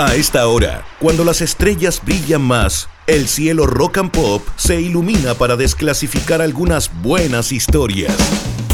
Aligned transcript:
A 0.00 0.14
esta 0.14 0.48
hora, 0.48 0.82
cuando 0.98 1.24
las 1.24 1.42
estrellas 1.42 2.00
brillan 2.02 2.40
más, 2.40 2.88
el 3.06 3.28
cielo 3.28 3.66
rock 3.66 3.98
and 3.98 4.10
pop 4.10 4.42
se 4.56 4.80
ilumina 4.80 5.34
para 5.34 5.56
desclasificar 5.56 6.40
algunas 6.40 6.90
buenas 7.02 7.52
historias. 7.52 8.16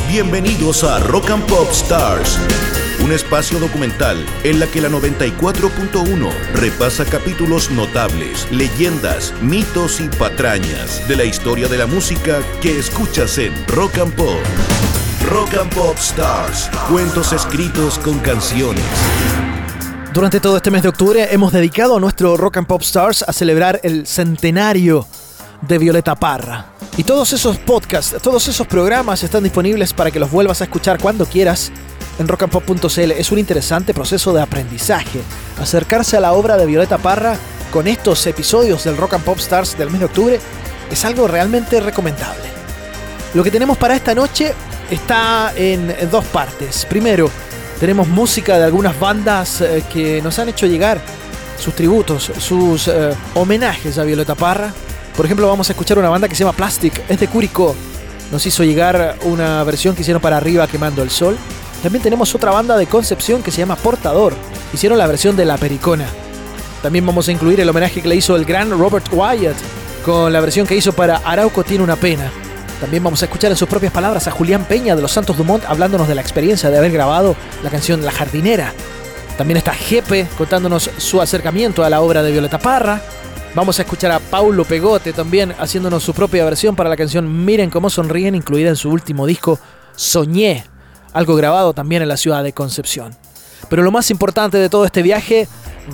Bienvenidos 0.09 0.85
a 0.85 1.01
Rock 1.01 1.31
and 1.31 1.45
Pop 1.47 1.69
Stars, 1.73 2.39
un 3.03 3.11
espacio 3.11 3.59
documental 3.59 4.25
en 4.44 4.61
la 4.61 4.69
que 4.69 4.81
la 4.81 4.89
94.1 4.89 6.31
repasa 6.54 7.04
capítulos 7.04 7.72
notables, 7.72 8.47
leyendas, 8.53 9.35
mitos 9.43 9.99
y 9.99 10.06
patrañas 10.06 11.08
de 11.08 11.17
la 11.17 11.24
historia 11.24 11.67
de 11.67 11.79
la 11.79 11.88
música 11.88 12.40
que 12.63 12.79
escuchas 12.79 13.37
en 13.38 13.53
Rock 13.67 13.99
and 13.99 14.15
Pop. 14.15 14.38
Rock 15.29 15.54
and 15.61 15.74
Pop 15.74 15.97
Stars, 15.99 16.70
cuentos 16.88 17.33
escritos 17.33 17.98
con 17.98 18.20
canciones. 18.20 18.84
Durante 20.16 20.41
todo 20.41 20.56
este 20.56 20.70
mes 20.70 20.83
de 20.83 20.88
octubre 20.88 21.29
hemos 21.30 21.52
dedicado 21.52 21.95
a 21.95 22.01
nuestro 22.01 22.38
Rock 22.38 22.57
and 22.57 22.66
Pop 22.66 22.80
Stars 22.80 23.23
a 23.23 23.34
celebrar 23.34 23.80
el 23.83 24.07
centenario 24.07 25.07
de 25.61 25.77
Violeta 25.77 26.15
Parra. 26.15 26.69
Y 26.97 27.05
todos 27.05 27.34
esos 27.34 27.59
podcasts, 27.59 28.16
todos 28.23 28.48
esos 28.48 28.66
programas 28.66 29.23
están 29.23 29.43
disponibles 29.43 29.93
para 29.93 30.10
que 30.10 30.19
los 30.19 30.30
vuelvas 30.30 30.62
a 30.62 30.65
escuchar 30.65 30.98
cuando 30.98 31.27
quieras 31.27 31.71
en 32.19 32.29
rockandpop.cl. 32.29 33.10
Es 33.10 33.30
un 33.30 33.38
interesante 33.38 33.93
proceso 33.93 34.33
de 34.33 34.41
aprendizaje. 34.41 35.21
Acercarse 35.60 36.16
a 36.16 36.21
la 36.21 36.33
obra 36.33 36.57
de 36.57 36.65
Violeta 36.65 36.96
Parra 36.96 37.37
con 37.71 37.87
estos 37.87 38.27
episodios 38.27 38.85
del 38.85 38.96
Rock 38.96 39.12
and 39.12 39.24
Pop 39.24 39.37
Stars 39.37 39.77
del 39.77 39.91
mes 39.91 40.01
de 40.01 40.07
octubre 40.07 40.41
es 40.91 41.05
algo 41.05 41.29
realmente 41.29 41.79
recomendable. 41.79 42.48
Lo 43.35 43.45
que 43.45 43.51
tenemos 43.51 43.77
para 43.77 43.95
esta 43.95 44.15
noche 44.15 44.55
está 44.91 45.52
en 45.55 45.95
dos 46.10 46.24
partes. 46.24 46.87
Primero, 46.87 47.30
tenemos 47.79 48.09
música 48.09 48.59
de 48.59 48.65
algunas 48.65 48.98
bandas 48.98 49.61
eh, 49.61 49.85
que 49.93 50.23
nos 50.23 50.39
han 50.39 50.48
hecho 50.48 50.66
llegar 50.66 51.01
sus 51.59 51.75
tributos, 51.75 52.30
sus 52.38 52.88
eh, 52.88 53.15
homenajes 53.35 53.99
a 53.99 54.05
Violeta 54.05 54.35
Parra. 54.35 54.73
Por 55.16 55.24
ejemplo, 55.24 55.49
vamos 55.49 55.69
a 55.69 55.73
escuchar 55.73 55.99
una 55.99 56.09
banda 56.09 56.29
que 56.29 56.35
se 56.35 56.45
llama 56.45 56.57
Plastic, 56.57 57.02
es 57.09 57.19
de 57.21 57.29
Curicó. 57.29 57.74
Nos 58.30 58.45
hizo 58.47 58.65
llegar 58.65 59.16
una 59.23 59.63
versión 59.65 59.95
que 59.95 60.02
hicieron 60.02 60.21
para 60.21 60.37
arriba 60.37 60.66
quemando 60.66 61.02
el 61.02 61.10
sol. 61.10 61.37
También 61.82 62.02
tenemos 62.02 62.35
otra 62.35 62.51
banda 62.51 62.77
de 62.77 62.87
Concepción 62.87 63.43
que 63.43 63.51
se 63.51 63.59
llama 63.59 63.77
Portador. 63.77 64.34
Hicieron 64.72 64.98
la 64.98 65.06
versión 65.06 65.36
de 65.36 65.44
La 65.44 65.56
Pericona. 65.56 66.06
También 66.82 67.06
vamos 67.06 67.28
a 67.28 67.32
incluir 67.32 67.60
el 67.60 67.69
homenaje 67.69 68.02
que 68.02 68.08
le 68.08 68.16
hizo 68.16 68.36
el 68.36 68.44
gran 68.44 68.70
Robert 68.70 69.06
Wyatt 69.12 69.56
con 70.04 70.32
la 70.32 70.41
versión 70.41 70.66
que 70.66 70.77
hizo 70.77 70.92
para 70.92 71.16
Arauco 71.16 71.64
tiene 71.64 71.84
una 71.84 71.97
pena. 71.97 72.30
También 72.80 73.02
vamos 73.02 73.22
a 73.22 73.24
escuchar 73.24 73.50
en 73.50 73.56
sus 73.56 73.69
propias 73.69 73.92
palabras 73.92 74.28
a 74.28 74.30
Julián 74.30 74.64
Peña 74.64 74.94
de 74.94 75.00
los 75.00 75.12
Santos 75.12 75.38
Dumont 75.38 75.64
hablándonos 75.66 76.08
de 76.08 76.14
la 76.14 76.20
experiencia 76.20 76.70
de 76.70 76.77
haber 76.77 76.92
grabado 76.92 77.34
la 77.62 77.70
canción 77.70 78.05
La 78.05 78.12
Jardinera. 78.12 78.72
También 79.38 79.56
está 79.56 79.72
Jepe 79.72 80.27
contándonos 80.36 80.91
su 80.98 81.20
acercamiento 81.20 81.84
a 81.84 81.91
la 81.91 82.02
obra 82.02 82.22
de 82.22 82.32
Violeta 82.32 82.58
Parra. 82.58 83.00
Vamos 83.54 83.78
a 83.78 83.82
escuchar 83.82 84.12
a 84.12 84.19
Paulo 84.19 84.64
Pegote 84.64 85.14
también 85.14 85.54
haciéndonos 85.58 86.02
su 86.02 86.12
propia 86.12 86.44
versión 86.44 86.77
para 86.77 86.91
la 86.91 86.97
canción 86.97 87.47
Miren 87.47 87.70
cómo 87.70 87.88
sonríen, 87.88 88.34
incluida 88.34 88.69
en 88.69 88.77
su 88.77 88.91
último 88.91 89.27
disco 89.27 89.58
Soñé, 89.94 90.64
algo 91.14 91.34
grabado 91.34 91.72
también 91.72 92.02
en 92.02 92.08
la 92.08 92.19
ciudad 92.19 92.44
de 92.44 92.52
Concepción. 92.52 93.16
Pero 93.70 93.82
lo 93.82 93.91
más 93.91 94.10
importante 94.10 94.58
de 94.58 94.69
todo 94.69 94.84
este 94.84 95.00
viaje 95.00 95.48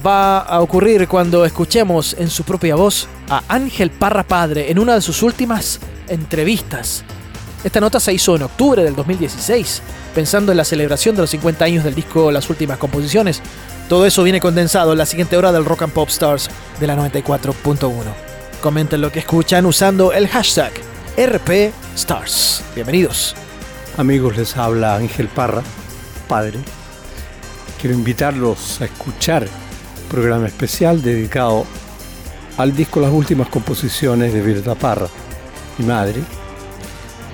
va 0.05 0.41
a 0.41 0.61
ocurrir 0.61 1.07
cuando 1.07 1.45
escuchemos 1.45 2.17
en 2.19 2.29
su 2.29 2.43
propia 2.43 2.75
voz 2.75 3.07
a 3.29 3.43
Ángel 3.49 3.91
Parra 3.91 4.25
Padre 4.25 4.71
en 4.71 4.81
una 4.81 4.95
de 4.95 5.01
sus 5.01 5.23
últimas 5.23 5.79
entrevistas. 6.13 7.05
Esta 7.65 7.81
nota 7.81 8.01
se 8.01 8.13
hizo 8.13 8.37
en 8.37 8.43
octubre 8.43 8.83
del 8.83 8.97
2016, 8.97 9.83
pensando 10.15 10.53
en 10.53 10.59
la 10.59 10.65
celebración 10.65 11.15
de 11.15 11.23
los 11.23 11.31
50 11.31 11.65
años 11.65 11.85
del 11.85 11.95
disco 11.95 12.31
Las 12.33 12.51
Últimas 12.51 12.79
Composiciones. 12.79 13.41
Todo 13.89 14.05
eso 14.05 14.23
viene 14.23 14.41
condensado 14.41 14.93
en 14.93 14.99
la 14.99 15.07
siguiente 15.07 15.37
hora 15.37 15.53
del 15.53 15.65
Rock 15.65 15.83
and 15.83 15.93
Pop 15.93 16.09
Stars 16.09 16.51
de 16.81 16.87
la 16.87 16.97
94.1. 16.97 17.93
Comenten 18.61 19.01
lo 19.01 19.13
que 19.13 19.21
escuchan 19.21 19.65
usando 19.65 20.13
el 20.13 20.29
hashtag 20.29 20.73
RP 21.17 21.73
Stars. 21.95 22.63
Bienvenidos. 22.75 23.35
Amigos, 23.97 24.37
les 24.37 24.57
habla 24.57 24.97
Ángel 24.97 25.29
Parra, 25.29 25.63
padre. 26.29 26.59
Quiero 27.81 27.97
invitarlos 27.97 28.81
a 28.81 28.87
escuchar 28.87 29.45
un 29.45 30.09
programa 30.09 30.47
especial 30.47 31.03
dedicado 31.03 31.65
al 32.57 32.75
disco 32.75 33.01
Las 33.01 33.13
Últimas 33.13 33.49
Composiciones 33.49 34.33
de 34.33 34.41
Violeta 34.41 34.75
Parra 34.75 35.09
mi 35.83 35.89
madre. 35.89 36.23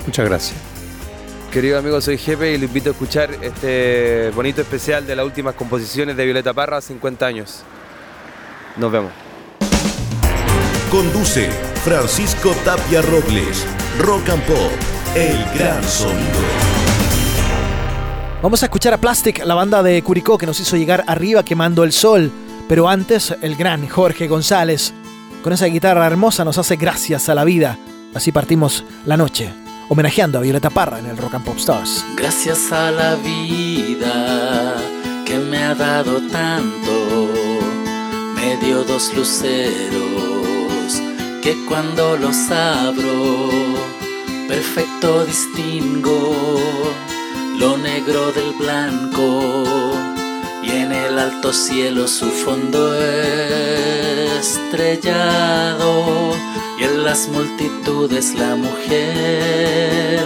Muchas 0.06 0.26
gracias. 0.26 0.59
Querido 1.53 1.78
amigo, 1.78 2.00
soy 2.00 2.19
Jepe 2.19 2.53
y 2.53 2.59
le 2.59 2.66
invito 2.66 2.91
a 2.91 2.92
escuchar 2.92 3.31
este 3.42 4.31
bonito 4.34 4.60
especial 4.60 5.06
de 5.06 5.16
las 5.16 5.25
últimas 5.25 5.54
composiciones 5.54 6.16
de 6.16 6.25
Violeta 6.25 6.53
Parra, 6.53 6.81
50 6.81 7.26
años. 7.26 7.62
Nos 8.76 8.92
vemos. 8.92 9.12
Conduce 10.91 11.50
Francisco 11.84 12.54
Tapia 12.64 13.03
Robles, 13.03 13.66
Rock 13.98 14.28
and 14.28 14.42
Pop, 14.44 14.72
el 15.15 15.44
gran 15.59 15.82
sonido. 15.84 16.38
Vamos 18.42 18.62
a 18.62 18.66
escuchar 18.66 18.94
a 18.94 18.98
Plastic, 18.98 19.44
la 19.44 19.54
banda 19.54 19.82
de 19.82 20.03
Curicó 20.03 20.38
que 20.38 20.47
nos 20.47 20.60
hizo 20.60 20.76
llegar 20.76 21.04
arriba 21.06 21.42
quemando 21.42 21.82
el 21.82 21.92
sol. 21.92 22.30
Pero 22.69 22.88
antes, 22.88 23.34
el 23.41 23.56
gran 23.56 23.88
Jorge 23.88 24.28
González, 24.28 24.92
con 25.42 25.53
esa 25.53 25.66
guitarra 25.66 26.06
hermosa, 26.06 26.44
nos 26.44 26.59
hace 26.59 26.76
gracias 26.76 27.28
a 27.28 27.34
la 27.34 27.44
vida. 27.44 27.78
Así 28.18 28.32
partimos 28.32 28.84
la 29.06 29.16
noche, 29.16 29.48
homenajeando 29.88 30.38
a 30.38 30.40
Violeta 30.40 30.70
Parra 30.70 30.98
en 30.98 31.06
el 31.06 31.16
Rock 31.16 31.34
and 31.34 31.44
Pop 31.44 31.56
Stars. 31.56 32.04
Gracias 32.16 32.72
a 32.72 32.90
la 32.90 33.14
vida 33.14 34.74
que 35.24 35.38
me 35.38 35.62
ha 35.62 35.72
dado 35.76 36.20
tanto, 36.22 37.28
me 38.34 38.56
dio 38.56 38.82
dos 38.82 39.14
luceros 39.14 41.00
que 41.44 41.64
cuando 41.68 42.16
los 42.16 42.50
abro, 42.50 43.50
perfecto 44.48 45.24
distingo 45.24 46.60
lo 47.56 47.78
negro 47.78 48.32
del 48.32 48.52
blanco 48.54 49.62
y 50.64 50.70
en 50.70 50.90
el 50.90 51.20
alto 51.20 51.52
cielo 51.52 52.08
su 52.08 52.26
fondo 52.26 53.00
estrellado 54.40 56.34
y 56.78 56.84
en 56.84 57.05
las 57.05 57.28
multitudes 57.28 58.34
la 58.34 58.55
mujer 58.55 60.21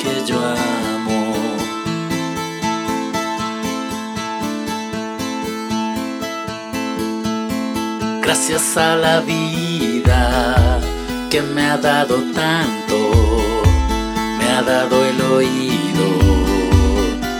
que 0.00 0.24
yo 0.26 0.38
amo. 0.38 1.34
Gracias 8.22 8.76
a 8.76 8.96
la 8.96 9.20
vida 9.20 10.80
que 11.30 11.42
me 11.42 11.62
ha 11.66 11.76
dado 11.76 12.16
tanto, 12.34 12.96
me 14.38 14.46
ha 14.52 14.62
dado 14.62 15.04
el 15.04 15.20
oído 15.20 16.06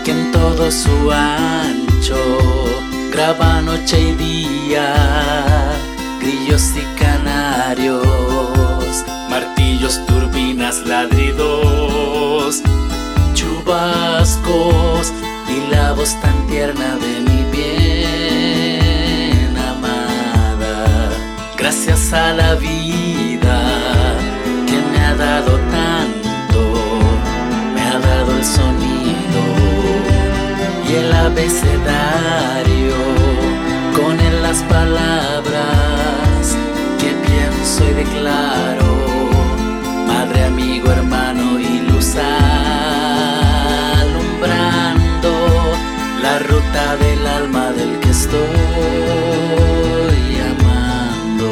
que 0.04 0.10
en 0.10 0.32
todo 0.32 0.70
su 0.70 1.10
ancho 1.12 2.16
graba 3.12 3.60
noche 3.60 4.00
y 4.00 4.14
día, 4.14 4.94
grillos 6.20 6.74
y 6.76 6.82
canarios 7.02 8.30
martillos, 9.30 10.04
turbinas, 10.06 10.84
ladridos, 10.86 12.62
chubascos 13.34 15.12
y 15.48 15.60
la 15.70 15.92
voz 15.92 16.20
tan 16.20 16.46
tierna 16.48 16.96
de 16.96 17.20
mi 17.20 17.44
bien 17.52 19.56
amada. 19.56 21.10
Gracias 21.56 22.12
a 22.12 22.34
la 22.34 22.56
vida 22.56 23.62
que 24.66 24.82
me 24.90 24.98
ha 25.06 25.14
dado 25.14 25.56
tanto, 25.78 26.60
me 27.74 27.82
ha 27.82 27.98
dado 27.98 28.36
el 28.36 28.44
sonido 28.44 29.40
y 30.88 30.94
el 30.94 31.12
abecedario 31.12 32.96
las 34.50 34.62
palabras 34.64 36.42
que 36.98 37.10
pienso 37.24 37.88
y 37.88 37.92
declaro 38.02 38.90
amigo, 40.44 40.90
hermano 40.90 41.60
y 41.60 41.82
luz 41.88 42.16
alumbrando 44.00 45.30
la 46.20 46.40
ruta 46.40 46.96
del 46.96 47.24
alma 47.26 47.70
del 47.70 48.00
que 48.00 48.10
estoy 48.10 48.40
amando. 50.52 51.48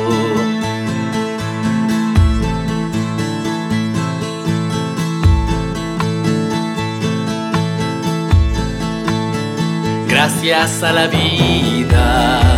Gracias 10.09 10.83
a 10.83 10.93
la 10.93 11.07
vida 11.07 12.58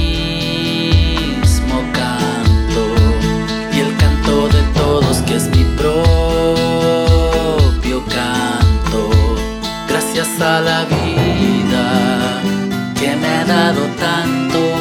de 4.31 4.63
todos 4.73 5.17
que 5.23 5.35
es 5.35 5.47
mi 5.49 5.63
propio 5.75 5.97
canto. 8.05 9.09
Gracias 9.89 10.39
a 10.39 10.61
la 10.61 10.85
vida 10.85 12.41
que 12.97 13.15
me 13.17 13.27
ha 13.27 13.45
dado 13.45 13.81
tanto. 13.99 14.80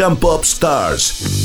And 0.00 0.20
Pop 0.20 0.44
Stars. 0.44 1.37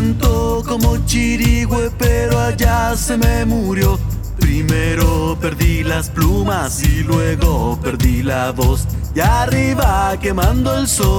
Contento 0.00 0.62
como 0.66 0.96
chirigüe, 1.04 1.90
pero 1.98 2.40
allá 2.40 2.96
se 2.96 3.18
me 3.18 3.44
murió. 3.44 3.98
Primero 4.38 5.36
perdí 5.38 5.82
las 5.84 6.08
plumas 6.08 6.82
y 6.82 7.02
luego 7.02 7.78
perdí 7.82 8.22
la 8.22 8.50
voz. 8.52 8.86
Y 9.14 9.20
arriba 9.20 10.16
quemando 10.20 10.74
el 10.74 10.88
sol. 10.88 11.10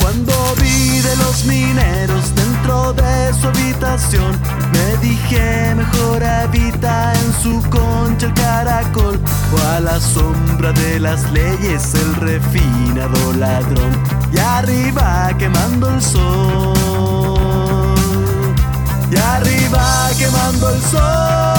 Cuando 0.00 0.32
vi 0.60 0.98
de 0.98 1.16
los 1.16 1.44
mineros 1.44 2.34
dentro 2.34 2.92
de 2.94 3.32
su 3.40 3.46
habitación, 3.46 4.36
me 4.72 4.96
dije 5.06 5.74
mejor 5.76 6.24
habita 6.24 7.12
en 7.14 7.32
su 7.42 7.62
concha 7.70 8.26
el 8.26 8.34
caracol 8.34 9.20
o 9.52 9.58
a 9.68 9.80
la 9.80 10.00
sombra 10.00 10.72
de 10.72 10.98
las 10.98 11.30
leyes 11.30 11.94
el 11.94 12.16
refinado 12.16 13.32
ladrón. 13.34 14.23
Y 14.34 14.38
arriba 14.38 15.30
quemando 15.38 15.90
el 15.90 16.02
sol. 16.02 16.74
Y 19.08 19.16
arriba 19.16 20.10
quemando 20.18 20.70
el 20.70 20.82
sol. 20.82 21.53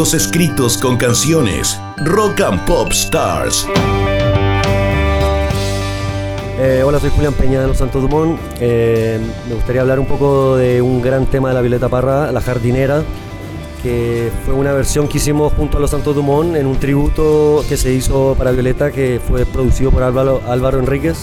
Escritos 0.00 0.78
con 0.78 0.96
canciones. 0.96 1.78
Rock 1.98 2.40
and 2.40 2.64
Pop 2.64 2.90
Stars. 2.90 3.66
Eh, 6.58 6.82
hola, 6.82 6.98
soy 6.98 7.10
Julián 7.10 7.34
Peña 7.34 7.60
de 7.60 7.66
Los 7.66 7.76
Santos 7.76 8.00
Dumont. 8.00 8.40
Eh, 8.60 9.20
me 9.46 9.54
gustaría 9.54 9.82
hablar 9.82 10.00
un 10.00 10.06
poco 10.06 10.56
de 10.56 10.80
un 10.80 11.02
gran 11.02 11.26
tema 11.26 11.48
de 11.48 11.54
la 11.54 11.60
Violeta 11.60 11.90
Parra, 11.90 12.32
La 12.32 12.40
Jardinera, 12.40 13.02
que 13.82 14.30
fue 14.46 14.54
una 14.54 14.72
versión 14.72 15.06
que 15.06 15.18
hicimos 15.18 15.52
junto 15.52 15.76
a 15.76 15.80
Los 15.80 15.90
Santos 15.90 16.16
Dumont 16.16 16.56
en 16.56 16.66
un 16.66 16.78
tributo 16.78 17.62
que 17.68 17.76
se 17.76 17.92
hizo 17.92 18.34
para 18.38 18.52
Violeta, 18.52 18.90
que 18.90 19.20
fue 19.28 19.44
producido 19.44 19.90
por 19.90 20.02
Álvaro, 20.02 20.40
Álvaro 20.48 20.78
Enríquez. 20.78 21.18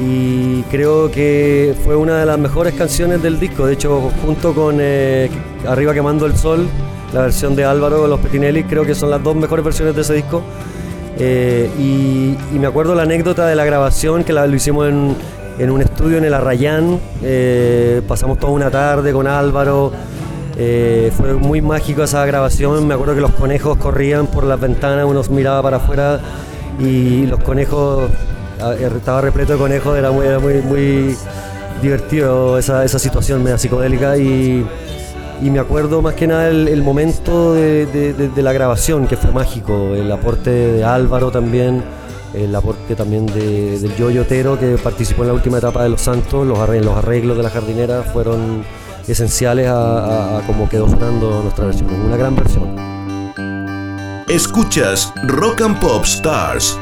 Y 0.00 0.62
creo 0.70 1.10
que 1.10 1.74
fue 1.84 1.94
una 1.94 2.20
de 2.20 2.24
las 2.24 2.38
mejores 2.38 2.72
canciones 2.72 3.22
del 3.22 3.38
disco. 3.38 3.66
De 3.66 3.74
hecho, 3.74 4.10
junto 4.24 4.54
con 4.54 4.78
eh, 4.80 5.28
Arriba 5.68 5.92
Quemando 5.92 6.24
el 6.24 6.34
Sol, 6.38 6.66
la 7.12 7.22
versión 7.22 7.54
de 7.54 7.64
Álvaro, 7.64 8.06
Los 8.06 8.20
Petinelli, 8.20 8.64
creo 8.64 8.84
que 8.84 8.94
son 8.94 9.10
las 9.10 9.22
dos 9.22 9.36
mejores 9.36 9.64
versiones 9.64 9.94
de 9.94 10.00
ese 10.02 10.14
disco. 10.14 10.42
Eh, 11.18 11.70
y, 11.78 12.58
me 12.58 12.66
acuerdo 12.66 12.94
la 12.94 13.02
anécdota 13.02 13.46
de 13.46 13.54
la 13.54 13.64
grabación 13.64 14.24
que 14.24 14.32
lo 14.32 14.46
hicimos 14.54 14.88
en, 14.88 15.16
en 15.58 15.70
un 15.70 15.82
estudio 15.82 16.18
en 16.18 16.24
el 16.24 16.34
Arrayán. 16.34 16.98
Eh, 17.22 18.02
pasamos 18.08 18.38
toda 18.38 18.52
una 18.52 18.70
tarde 18.70 19.12
con 19.12 19.26
Álvaro. 19.26 19.92
Eh, 20.56 21.12
fue 21.16 21.34
muy 21.34 21.60
mágico 21.60 22.02
esa 22.02 22.24
grabación. 22.24 22.86
Me 22.86 22.94
acuerdo 22.94 23.14
que 23.14 23.20
los 23.20 23.32
conejos 23.32 23.76
corrían 23.78 24.26
por 24.26 24.44
las 24.44 24.60
ventanas, 24.60 25.04
uno 25.06 25.22
miraba 25.30 25.62
para 25.62 25.76
afuera 25.78 26.20
y 26.78 27.26
los 27.26 27.40
conejos, 27.42 28.10
ah, 28.60 28.74
estaba 28.74 29.20
repleto 29.20 29.52
de 29.52 29.58
conejos, 29.58 29.98
era 29.98 30.10
muy, 30.10 30.26
muy, 30.40 30.54
muy 30.62 31.16
divertido 31.82 32.58
esa, 32.58 32.84
esa 32.84 32.98
situación 32.98 33.42
media 33.42 33.58
psicodélica. 33.58 34.16
Y 35.42 35.50
me 35.50 35.58
acuerdo 35.58 36.00
más 36.02 36.14
que 36.14 36.26
nada 36.26 36.48
el, 36.48 36.82
momento 36.82 37.52
de, 37.54 37.86
de- 37.86 38.42
la 38.42 38.52
grabación, 38.52 39.06
que 39.06 39.16
fue 39.16 39.30
mágico. 39.32 39.94
El 39.94 40.10
aporte 40.12 40.50
de 40.50 40.84
Álvaro 40.84 41.30
también, 41.30 41.82
el 42.34 42.54
aporte 42.54 42.94
también 42.94 43.26
de- 43.26 43.78
del 43.78 43.94
Yoyo 43.96 44.22
Otero, 44.22 44.58
que 44.58 44.76
participó 44.82 45.22
en 45.22 45.28
la 45.28 45.34
última 45.34 45.58
etapa 45.58 45.82
de 45.82 45.88
Los 45.90 46.02
Santos. 46.02 46.46
Los 46.46 46.58
arreglos, 46.58 46.94
los 46.94 47.04
arreglos 47.04 47.36
de 47.36 47.42
la 47.42 47.50
jardinera 47.50 48.02
fueron 48.02 48.64
esenciales 49.08 49.66
a, 49.68 49.74
a- 49.74 50.38
a 50.38 50.46
cómo 50.46 50.68
quedó 50.68 50.88
sonando 50.88 51.42
nuestra 51.42 51.66
versión. 51.66 51.88
Una 52.06 52.16
gran 52.16 52.34
versión. 52.36 52.76
Escuchas 54.28 55.12
Rock 55.26 55.60
and 55.62 55.78
Pop 55.80 56.04
Stars. 56.04 56.78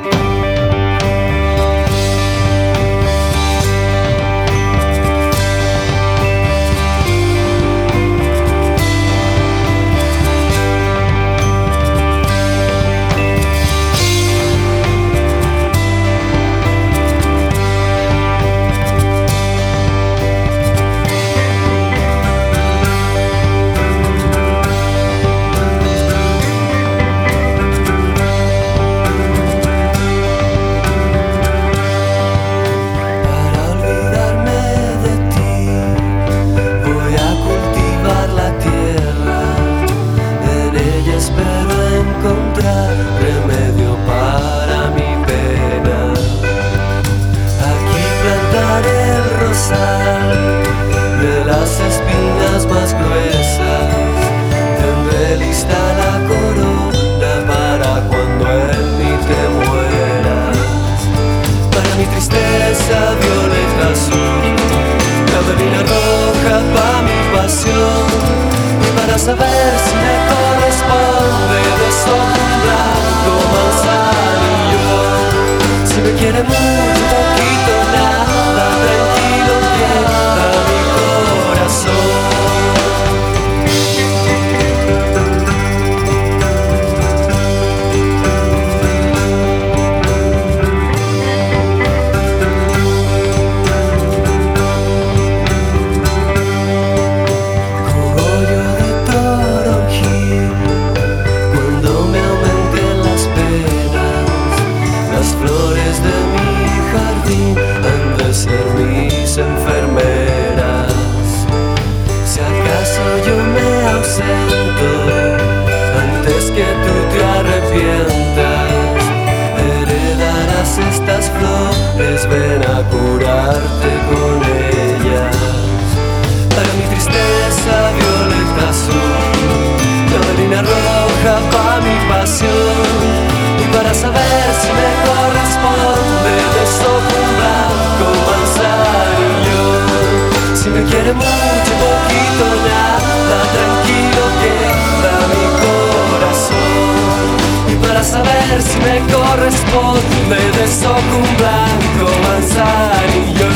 Corresponde 149.40 150.36
de 150.36 150.68
sopa 150.68 151.14
un 151.16 151.36
blanco 151.40 152.12
manzanillo. 152.28 153.52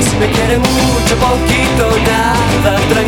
Si 0.00 0.16
me 0.16 0.28
quiere 0.30 0.58
mucho, 0.58 1.16
poquito, 1.16 1.84
nada, 2.04 2.76
tranquilo 2.88 3.07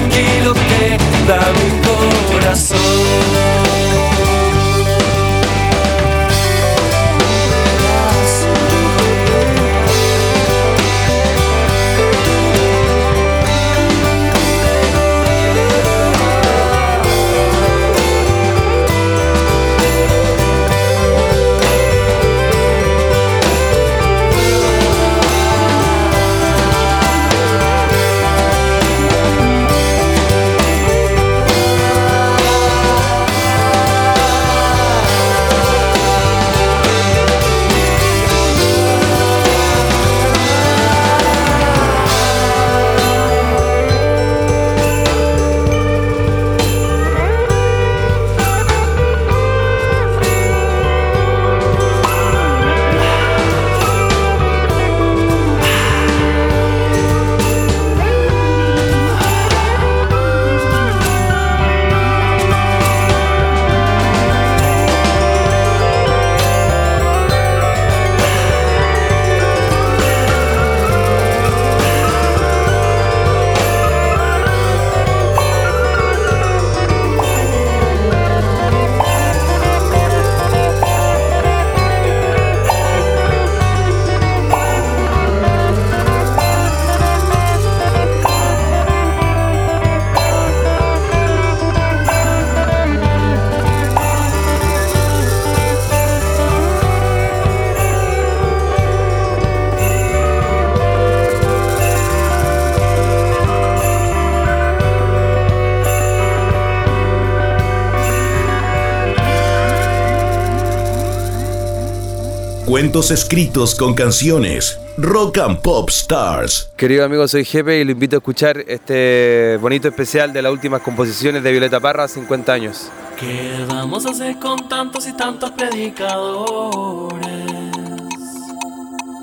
Cuentos 112.80 113.10
escritos 113.10 113.74
con 113.74 113.92
canciones. 113.92 114.80
Rock 114.96 115.36
and 115.36 115.60
Pop 115.60 115.90
Stars. 115.90 116.70
Querido 116.78 117.04
amigo, 117.04 117.28
soy 117.28 117.44
Jepe 117.44 117.78
y 117.78 117.84
lo 117.84 117.90
invito 117.90 118.16
a 118.16 118.20
escuchar 118.20 118.56
este 118.66 119.58
bonito 119.60 119.86
especial 119.86 120.32
de 120.32 120.40
las 120.40 120.50
últimas 120.50 120.80
composiciones 120.80 121.42
de 121.42 121.50
Violeta 121.52 121.78
Parra, 121.78 122.08
50 122.08 122.50
años. 122.50 122.90
¿Qué 123.18 123.66
vamos 123.68 124.06
a 124.06 124.12
hacer 124.12 124.38
con 124.38 124.66
tantos 124.66 125.06
y 125.06 125.12
tantos 125.12 125.50
predicadores? 125.50 127.20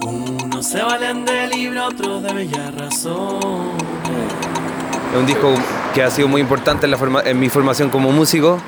Unos 0.05 0.63
se 0.63 0.83
valen 0.83 1.25
de 1.25 1.47
libro, 1.47 1.87
otros 1.87 2.21
de 2.21 2.33
bellas 2.33 2.75
razones. 2.75 3.83
Es 5.13 5.19
un 5.19 5.25
disco 5.25 5.51
que 5.95 6.03
ha 6.03 6.11
sido 6.11 6.27
muy 6.27 6.41
importante 6.41 6.85
en, 6.85 6.91
la 6.91 6.97
forma- 6.97 7.23
en 7.25 7.39
mi 7.39 7.49
formación 7.49 7.89
como 7.89 8.11
músico. 8.11 8.59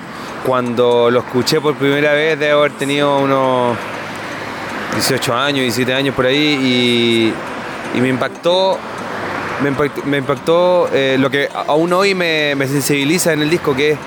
Cuando 0.47 1.11
lo 1.11 1.19
escuché 1.19 1.61
por 1.61 1.75
primera 1.75 2.13
vez, 2.13 2.39
de 2.39 2.49
haber 2.49 2.71
tenido 2.71 3.19
unos 3.19 3.77
18 4.93 5.35
años, 5.35 5.61
17 5.61 5.93
años 5.93 6.15
por 6.15 6.25
ahí, 6.25 7.33
y, 7.95 7.99
me 7.99 8.09
impactó, 8.09 8.77
me 9.61 9.69
impactó, 10.17 10.89
me 10.91 10.97
eh, 10.97 11.17
lo 11.19 11.29
que 11.29 11.49
aún 11.67 11.91
hoy 11.93 12.15
me, 12.15 12.55
sensibiliza 12.67 13.33
en 13.33 13.41
el 13.41 13.49
disco, 13.49 13.75
que 13.75 13.97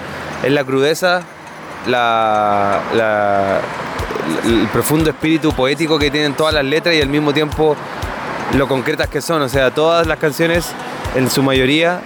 es, 0.42 0.52
la 0.52 0.64
crudeza, 0.64 1.22
la, 1.86 2.80
la- 2.94 3.60
el 4.44 4.68
profundo 4.68 5.10
espíritu 5.10 5.52
poético 5.52 5.98
que 5.98 6.10
tienen 6.10 6.34
todas 6.34 6.54
las 6.54 6.64
letras 6.64 6.94
y 6.94 7.00
al 7.00 7.08
mismo 7.08 7.32
tiempo 7.32 7.76
lo 8.56 8.68
concretas 8.68 9.08
que 9.08 9.20
son. 9.20 9.42
O 9.42 9.48
sea, 9.48 9.72
todas 9.72 10.06
las 10.06 10.18
canciones, 10.18 10.66
en 11.14 11.30
su 11.30 11.42
mayoría, 11.42 12.00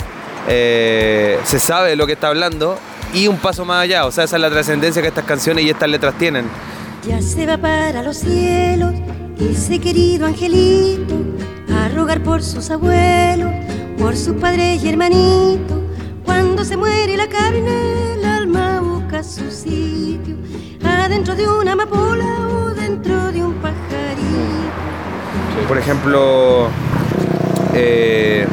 eh, 0.49 1.39
se 1.45 1.59
sabe 1.61 1.91
de 1.91 1.97
lo 1.97 2.07
que 2.07 2.13
está 2.13 2.29
hablando 2.29 2.79
y 3.13 3.29
un 3.29 3.39
paso 3.39 3.65
más 3.65 3.83
allá. 3.83 4.07
O 4.07 4.13
sea, 4.13 4.25
esa 4.25 4.37
es 4.37 4.43
la 4.43 4.51
trascendencia 4.51 5.03
que 5.03 5.09
estas 5.09 5.25
canciones 5.25 5.65
y 5.65 5.71
estas 5.71 5.89
letras 5.89 6.15
tienen. 6.19 6.47
Ya 7.07 7.23
se 7.23 7.47
va 7.47 7.57
para 7.57 8.03
los 8.03 8.17
cielos 8.17 8.93
ese 9.39 9.79
querido 9.79 10.27
angelito 10.27 11.15
a 11.73 11.89
rogar 11.89 12.21
por 12.21 12.43
sus 12.43 12.69
abuelos, 12.69 13.49
por 13.97 14.17
sus 14.17 14.35
padres 14.35 14.83
y 14.83 14.89
hermanitos. 14.89 15.79
Cuando 16.25 16.65
se 16.65 16.77
muere 16.77 17.17
la 17.17 17.29
carne, 17.29 18.15
el 18.15 18.25
alma 18.25 18.81
busca 18.81 19.23
su 19.23 19.49
sitio, 19.53 20.35
adentro 20.85 21.37
de 21.37 21.47
una 21.47 21.73
amapola 21.73 22.49
o 22.49 22.71
dentro 22.71 23.31
de 23.31 23.45
un 23.45 23.55
pajarito. 23.55 23.87
Por 25.69 25.79
ejemplo, 25.79 26.69
eh, 27.73 28.45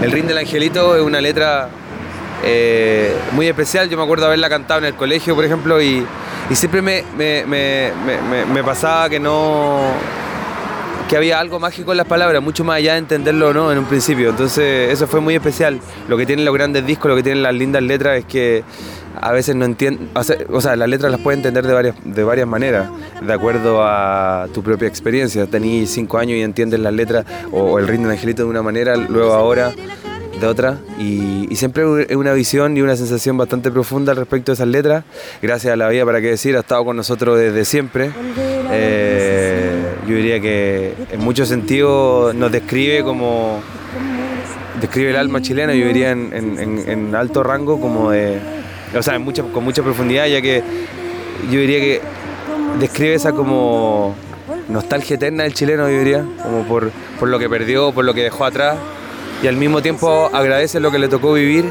El 0.00 0.12
Ring 0.12 0.24
del 0.24 0.38
Angelito 0.38 0.96
es 0.96 1.02
una 1.02 1.20
letra 1.20 1.68
eh, 2.42 3.14
muy 3.32 3.48
especial. 3.48 3.90
Yo 3.90 3.98
me 3.98 4.04
acuerdo 4.04 4.24
haberla 4.24 4.48
cantado 4.48 4.80
en 4.80 4.86
el 4.86 4.94
colegio, 4.94 5.34
por 5.34 5.44
ejemplo, 5.44 5.82
y, 5.82 6.06
y 6.52 6.54
siempre 6.54 6.82
me, 6.82 7.02
me- 7.16 7.44
me- 7.46 7.90
me- 8.44 8.62
pasaba 8.62 9.08
que 9.08 9.18
no 9.18 9.80
que 11.08 11.16
había 11.16 11.40
algo 11.40 11.58
mágico 11.58 11.92
en 11.92 11.96
las 11.98 12.06
palabras, 12.06 12.42
mucho 12.42 12.62
más 12.62 12.76
allá 12.76 12.92
de 12.92 12.98
entenderlo 12.98 13.48
o 13.48 13.52
no 13.54 13.72
en 13.72 13.78
un 13.78 13.84
principio. 13.86 14.28
Entonces 14.30 14.90
eso 14.92 15.06
fue 15.06 15.20
muy 15.20 15.34
especial. 15.34 15.78
Lo 16.08 16.16
que 16.16 16.24
tienen 16.26 16.44
los 16.44 16.54
grandes 16.54 16.86
discos, 16.86 17.08
lo 17.10 17.16
que 17.16 17.22
tienen 17.22 17.42
las 17.42 17.54
lindas 17.54 17.82
letras 17.82 18.18
es 18.18 18.24
que 18.26 18.64
a 19.20 19.30
veces 19.32 19.54
no 19.56 19.64
entienden, 19.64 20.10
o 20.14 20.60
sea, 20.60 20.76
las 20.76 20.88
letras 20.88 21.10
las 21.12 21.20
puedes 21.20 21.38
entender 21.38 21.66
de 21.66 21.72
varias, 21.72 21.94
de 22.04 22.24
varias 22.24 22.46
maneras, 22.46 22.88
de 23.20 23.32
acuerdo 23.32 23.82
a 23.82 24.46
tu 24.54 24.62
propia 24.62 24.88
experiencia. 24.88 25.46
Tenís 25.46 25.90
cinco 25.90 26.18
años 26.18 26.36
y 26.36 26.42
entiendes 26.42 26.80
las 26.80 26.92
letras 26.92 27.24
o 27.50 27.78
el 27.78 27.88
ritmo 27.88 28.06
del 28.08 28.16
angelito 28.16 28.42
de 28.44 28.48
una 28.48 28.62
manera, 28.62 28.96
luego 28.96 29.32
ahora 29.34 29.72
de 30.42 30.48
otra 30.48 30.78
y, 30.98 31.48
siempre 31.56 31.84
es 32.08 32.16
una 32.16 32.32
visión 32.32 32.76
y 32.76 32.82
una 32.82 32.96
sensación 32.96 33.36
bastante 33.36 33.70
profunda 33.70 34.10
al 34.12 34.18
respecto 34.18 34.50
de 34.50 34.54
esas 34.54 34.66
letras. 34.66 35.04
Gracias 35.40 35.72
a 35.72 35.76
la 35.76 35.88
vida, 35.88 36.04
para 36.04 36.20
qué 36.20 36.28
decir, 36.28 36.56
ha 36.56 36.60
estado 36.60 36.84
con 36.84 36.96
nosotros 36.96 37.38
desde 37.38 37.64
siempre. 37.64 38.10
Eh, 38.72 39.84
yo 40.08 40.16
diría 40.16 40.40
que 40.40 40.94
en 41.12 41.20
muchos 41.20 41.48
sentidos 41.48 42.34
nos 42.34 42.50
describe 42.50 43.04
como 43.04 43.60
describe 44.80 45.10
el 45.10 45.16
alma 45.16 45.40
chilena, 45.40 45.72
yo 45.74 45.86
diría 45.86 46.10
en, 46.10 47.14
alto 47.14 47.44
rango 47.44 47.80
como 47.80 48.10
de, 48.10 48.40
o 48.96 49.02
sea, 49.02 49.20
con 49.52 49.62
mucha 49.62 49.82
profundidad, 49.82 50.26
ya 50.26 50.42
que 50.42 50.64
yo 51.50 51.60
diría 51.60 51.78
que 51.78 52.00
describe 52.80 53.14
esa 53.14 53.32
como 53.32 54.16
nostalgia 54.68 55.14
eterna 55.14 55.44
del 55.44 55.54
chileno, 55.54 55.88
yo 55.88 55.98
diría, 55.98 56.24
como 56.42 56.66
por, 56.66 56.90
por 57.20 57.28
lo 57.28 57.38
que 57.38 57.48
perdió, 57.48 57.92
por 57.92 58.04
lo 58.04 58.14
que 58.14 58.24
dejó 58.24 58.44
atrás, 58.44 58.76
y 59.42 59.48
al 59.48 59.56
mismo 59.56 59.82
tiempo 59.82 60.30
agradece 60.32 60.78
lo 60.78 60.90
que 60.90 60.98
le 60.98 61.08
tocó 61.08 61.32
vivir, 61.32 61.64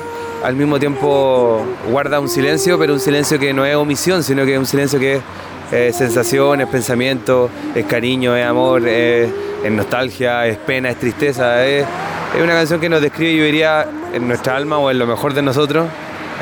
al 0.43 0.55
mismo 0.55 0.79
tiempo 0.79 1.61
guarda 1.89 2.19
un 2.19 2.27
silencio, 2.27 2.77
pero 2.77 2.93
un 2.93 2.99
silencio 2.99 3.39
que 3.39 3.53
no 3.53 3.65
es 3.65 3.75
omisión, 3.75 4.23
sino 4.23 4.43
que 4.45 4.53
es 4.53 4.59
un 4.59 4.65
silencio 4.65 4.99
que 4.99 5.15
es 5.15 5.21
eh, 5.71 5.93
sensación, 5.93 6.59
es 6.59 6.67
pensamiento, 6.67 7.49
es 7.73 7.85
cariño, 7.85 8.35
es 8.35 8.45
amor, 8.45 8.85
es, 8.87 9.29
nostalgia, 9.71 10.45
es 10.47 10.57
pena, 10.57 10.89
es 10.89 10.97
tristeza, 10.97 11.65
es, 11.65 11.85
una 12.35 12.53
canción 12.53 12.79
que 12.81 12.89
nos 12.89 13.01
describe, 13.01 13.37
yo 13.37 13.45
diría, 13.45 13.87
en 14.13 14.27
nuestra 14.27 14.57
alma 14.57 14.77
o 14.77 14.91
en 14.91 14.99
lo 14.99 15.07
mejor 15.07 15.33
de 15.33 15.41
nosotros, 15.41 15.87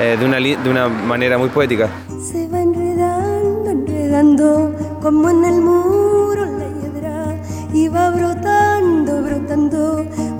eh, 0.01 0.17
de, 0.19 0.25
una, 0.25 0.37
de 0.37 0.69
una 0.69 0.87
manera 0.87 1.37
muy 1.37 1.49
poética. 1.49 1.89
Se 2.19 2.47
va 2.47 2.61
enredando, 2.61 3.69
enredando, 3.69 4.75
como 5.01 5.29
en 5.29 5.45
el 5.45 5.61
muro 5.61 6.45
la 6.45 6.67
hiedra, 6.67 7.35
y 7.73 7.87
va 7.87 8.09
brotando, 8.09 8.48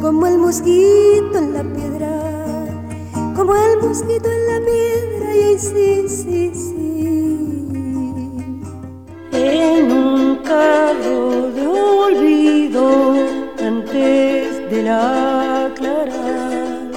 como 0.10 0.26
el 0.26 0.40
mosquito 0.40 1.38
en 1.38 1.54
la 1.54 1.62
piedra, 1.62 2.10
como 3.36 3.54
el 3.56 3.78
mosquito 3.80 4.28
en 4.28 4.48
la 4.48 4.60
piedra, 4.66 5.36
y 5.36 5.60
sí, 5.60 6.10
sí, 6.10 6.52
sí. 6.52 7.40
En 9.32 9.92
un 9.92 10.38
carro 10.38 11.52
de 11.52 11.68
olvido, 11.68 13.14
antes 13.64 14.72
de 14.72 14.82
la 14.82 15.68
aclarar 15.68 16.90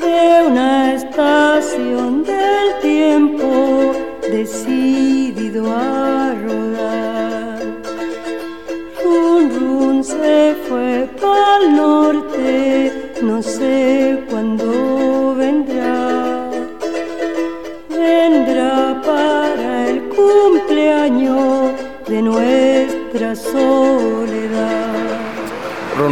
de 0.00 0.46
una 0.48 0.94
estación 0.94 2.24
del 2.24 2.80
tiempo 2.80 3.92
decidido 4.22 5.66
a 5.76 6.15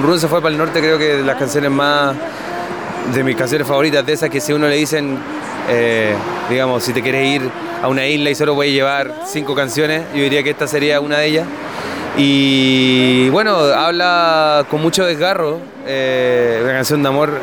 Run 0.04 0.20
se 0.20 0.28
fue 0.28 0.42
para 0.42 0.52
el 0.52 0.58
norte, 0.58 0.80
creo 0.80 0.98
que 0.98 1.16
de 1.16 1.22
las 1.22 1.36
canciones 1.36 1.70
más. 1.70 2.14
de 3.14 3.22
mis 3.22 3.36
canciones 3.36 3.66
favoritas, 3.66 4.04
de 4.04 4.12
esas 4.14 4.30
que 4.30 4.40
si 4.40 4.52
uno 4.52 4.66
le 4.66 4.76
dicen, 4.76 5.18
eh, 5.68 6.14
digamos, 6.48 6.82
si 6.82 6.92
te 6.92 7.02
quieres 7.02 7.26
ir 7.26 7.50
a 7.82 7.88
una 7.88 8.06
isla 8.06 8.30
y 8.30 8.34
solo 8.34 8.54
puedes 8.54 8.72
llevar 8.72 9.12
cinco 9.26 9.54
canciones, 9.54 10.02
yo 10.14 10.22
diría 10.22 10.42
que 10.42 10.50
esta 10.50 10.66
sería 10.66 11.00
una 11.00 11.18
de 11.18 11.26
ellas. 11.26 11.46
Y 12.16 13.28
bueno, 13.30 13.56
habla 13.56 14.64
con 14.70 14.80
mucho 14.80 15.04
desgarro, 15.04 15.58
eh, 15.86 16.60
una 16.62 16.72
canción 16.72 17.02
de 17.02 17.08
amor 17.08 17.38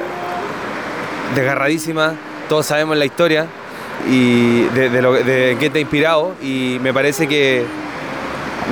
desgarradísima, 1.35 2.13
todos 2.49 2.65
sabemos 2.65 2.97
la 2.97 3.05
historia 3.05 3.45
y 4.09 4.63
de, 4.69 4.89
de 4.89 5.01
lo, 5.01 5.13
de 5.13 5.57
qué 5.59 5.69
te 5.69 5.77
ha 5.77 5.81
inspirado 5.81 6.33
y 6.41 6.77
me 6.81 6.93
parece 6.93 7.27
que 7.27 7.65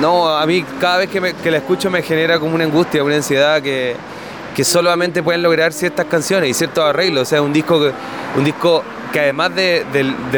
no, 0.00 0.28
a 0.28 0.46
mí 0.46 0.64
cada 0.80 0.98
vez 0.98 1.10
que, 1.10 1.20
me- 1.20 1.34
la 1.44 1.56
escucho 1.56 1.90
me 1.90 2.02
genera 2.02 2.38
como 2.38 2.54
una 2.54 2.64
angustia, 2.64 3.04
una 3.04 3.16
ansiedad 3.16 3.60
que, 3.62 3.94
que 4.54 4.64
solamente 4.64 5.22
pueden 5.22 5.42
lograr 5.42 5.72
ciertas 5.72 6.06
canciones 6.06 6.50
y 6.50 6.54
ciertos 6.54 6.84
arreglos. 6.84 7.22
O 7.22 7.24
sea, 7.24 7.42
un 7.42 7.52
disco 7.52 7.80
que, 7.80 7.92
un 8.36 8.44
disco 8.44 8.82
que 9.12 9.20
además 9.20 9.54
de, 9.54 9.84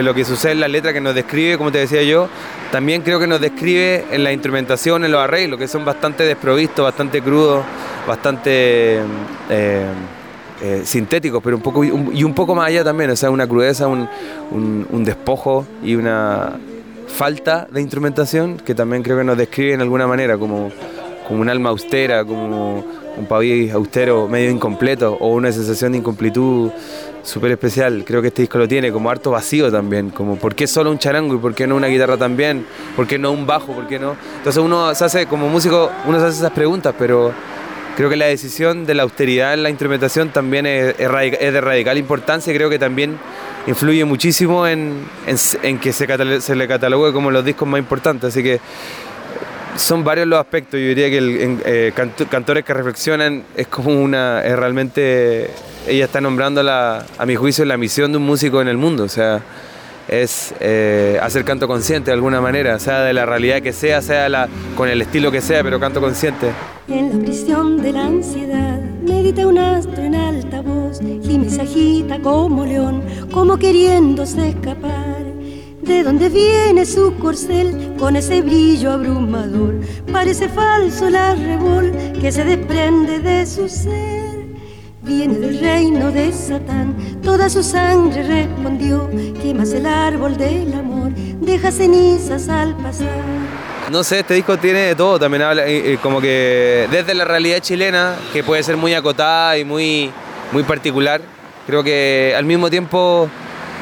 lo 0.03 0.15
que 0.15 0.25
sucede 0.25 0.53
en 0.53 0.61
la 0.61 0.69
letra 0.69 0.93
que 0.93 1.01
nos 1.01 1.15
describe, 1.15 1.59
como 1.59 1.71
te 1.71 1.79
decía 1.79 2.03
yo, 2.03 2.29
también 2.71 3.03
creo 3.03 3.21
que 3.21 3.27
nos 3.27 3.41
describe 3.41 4.07
en 4.11 4.25
la 4.25 4.33
instrumentación, 4.33 5.05
en 5.05 5.13
los 5.13 5.21
arreglos, 5.21 5.59
que 5.59 5.69
son 5.69 5.85
bastante 5.85 6.25
desprovistos, 6.25 6.83
bastante 6.85 7.21
crudos, 7.21 7.63
bastante 8.09 9.01
eh, 9.51 9.87
eh, 10.63 10.83
sintéticos, 10.85 11.43
pero 11.43 11.57
un 11.57 11.63
poco 11.63 11.85
y 11.85 11.91
un, 12.25 12.35
poco 12.35 12.55
más 12.55 12.69
allá 12.69 12.83
también. 12.83 13.11
O 13.11 13.17
sea, 13.17 13.31
una 13.31 13.47
crudeza, 13.47 13.87
un 13.87 15.05
despojo 15.05 15.67
y 15.83 15.95
una 15.95 16.53
falta 17.13 17.69
de 17.71 17.81
instrumentación 17.81 18.57
que 18.57 18.75
también 18.75 19.03
creo 19.03 19.19
que 19.19 19.25
nos 19.25 19.37
describe 19.37 19.75
en 19.75 19.81
alguna 19.81 20.07
manera 20.07 20.39
como, 20.39 20.71
como 21.29 21.43
un 21.43 21.49
alma 21.49 21.71
austera, 21.71 22.25
como 22.25 22.85
un 23.17 23.27
país 23.27 23.73
austero 23.73 24.27
medio 24.29 24.51
incompleto 24.51 25.17
o 25.21 25.29
una 25.29 25.53
sensación 25.53 25.93
de 25.93 25.99
incomplitud 25.99 26.71
súper 27.23 27.53
especial. 27.53 28.05
Creo 28.07 28.23
que 28.23 28.29
este 28.29 28.43
disco 28.43 28.59
lo 28.59 28.67
tiene 28.67 28.91
como 28.91 29.11
harto 29.11 29.31
vacío 29.31 29.71
también, 29.71 30.11
como 30.11 30.37
¿por 30.37 30.55
qué 30.55 30.67
solo 30.67 30.91
un 30.91 30.99
charango 30.99 31.35
y 31.35 31.39
por 31.39 31.55
qué 31.55 31.67
no 31.67 31.77
una 31.77 31.89
guitarra 31.89 32.17
también? 32.17 32.67
¿Por 32.97 33.07
qué 33.07 33.19
no 33.19 33.31
un 33.31 33.47
bajo? 33.47 33.73
¿Por 33.73 33.87
qué 33.87 33.99
no? 33.99 34.17
Entonces 34.39 34.63
uno 34.63 34.95
se 34.95 35.05
hace, 35.05 35.27
como 35.27 35.49
músico, 35.49 35.91
uno 36.07 36.19
se 36.19 36.27
hace 36.27 36.39
esas 36.39 36.53
preguntas, 36.53 36.95
pero 36.99 37.33
creo 37.97 38.09
que 38.09 38.17
la 38.17 38.27
decisión 38.27 38.87
de 38.87 38.95
la 38.95 39.03
austeridad 39.03 39.55
en 39.55 39.63
la 39.63 39.71
instrumentación 39.71 40.31
también 40.31 40.67
es, 40.67 40.97
de 40.97 41.61
radical 41.61 41.99
importancia 41.99 42.53
y 42.53 42.57
creo 42.57 42.71
que 42.71 42.79
también 42.79 43.19
influye 43.67 44.05
muchísimo 44.05 44.67
en, 44.67 45.05
en 45.27 45.37
en 45.63 45.79
que 45.79 45.93
se, 45.93 46.57
le 46.57 46.69
catalogue 46.69 47.13
como 47.13 47.31
los 47.31 47.45
discos 47.45 47.69
más 47.69 47.79
importantes. 47.79 48.29
Así 48.29 48.43
que 48.43 48.61
son 49.77 50.05
varios 50.05 50.27
los 50.27 50.39
aspectos. 50.39 50.81
Yo 50.81 50.87
diría 50.87 51.11
que 51.11 51.19
el, 51.19 51.61
eh, 51.65 51.93
cantores 52.31 52.65
que 52.65 52.75
reflexionan 52.75 53.45
es 53.57 53.67
como 53.69 54.01
una. 54.01 54.43
Es 54.45 54.57
realmente. 54.57 55.51
Ella 55.87 56.05
está 56.05 56.21
nombrando, 56.21 56.63
la, 56.63 57.05
a 57.19 57.27
mi 57.27 57.35
juicio, 57.35 57.65
la 57.65 57.77
misión 57.77 58.13
de 58.13 58.19
un 58.19 58.25
músico 58.25 58.63
en 58.63 58.69
el 58.69 58.77
mundo. 58.77 59.03
O 59.05 59.09
sea, 59.09 59.43
es 60.09 60.55
eh, 60.61 61.19
hacer 61.23 61.45
canto 61.45 61.67
consciente 61.67 62.11
de 62.11 62.15
alguna 62.15 62.41
manera, 62.41 62.79
sea 62.79 63.01
de 63.01 63.13
la 63.13 63.27
realidad 63.27 63.63
que 63.63 63.73
sea, 63.73 64.03
sea 64.03 64.29
la, 64.29 64.49
con 64.77 64.89
el 64.89 65.01
estilo 65.03 65.31
que 65.31 65.41
sea, 65.41 65.63
pero 65.63 65.81
canto 65.81 66.01
consciente. 66.01 66.51
En 66.89 67.19
la 67.19 67.25
prisión 67.25 67.81
de 67.81 67.93
la 67.93 68.07
ansiedad, 68.07 68.81
medita 69.03 69.47
un 69.47 69.59
astro 69.59 70.03
en 70.03 70.15
alta 70.15 70.61
voz, 70.61 71.01
y 71.01 71.49
se 71.49 71.63
agita 71.63 72.21
como 72.21 72.67
león, 72.67 73.03
como 73.33 73.59
queriéndose 73.59 74.51
escapar. 74.51 75.25
¿De 75.83 76.05
dónde 76.05 76.29
viene 76.29 76.87
su 76.87 77.17
corcel 77.17 77.95
con 77.99 78.15
ese 78.15 78.41
brillo 78.41 78.93
abrumador? 78.93 79.81
Parece 80.13 80.49
falso 80.49 81.09
el 81.09 81.17
arrebol 81.17 81.93
que 82.21 82.31
se 82.31 82.45
desprende 82.45 83.19
de 83.19 83.45
su 83.47 83.69
ser. 83.69 84.23
Viene 85.03 85.39
del 85.39 85.59
reino 85.59 86.13
de 86.13 86.33
Satán, 86.33 86.95
toda 87.23 87.49
su 87.49 87.65
sangre 87.65 88.23
respondió. 88.23 89.11
Quemas 89.43 89.73
el 89.73 89.87
árbol 89.87 90.37
del 90.37 90.73
amor, 90.75 91.13
deja 91.13 91.73
cenizas 91.73 92.49
al 92.49 92.77
pasar. 92.77 93.09
No 93.91 94.05
sé, 94.05 94.21
este 94.21 94.35
disco 94.35 94.57
tiene 94.59 94.79
de 94.81 94.95
todo, 94.95 95.19
también 95.19 95.43
habla 95.43 95.67
eh, 95.67 95.95
eh, 95.95 95.99
como 96.01 96.21
que 96.21 96.87
desde 96.93 97.15
la 97.15 97.25
realidad 97.25 97.59
chilena, 97.59 98.15
que 98.33 98.45
puede 98.45 98.63
ser 98.63 98.77
muy 98.77 98.95
acotada 98.95 99.59
y 99.59 99.65
muy, 99.65 100.13
muy 100.53 100.63
particular, 100.63 101.21
creo 101.67 101.83
que 101.83 102.35
al 102.37 102.45
mismo 102.45 102.71
tiempo 102.71 103.29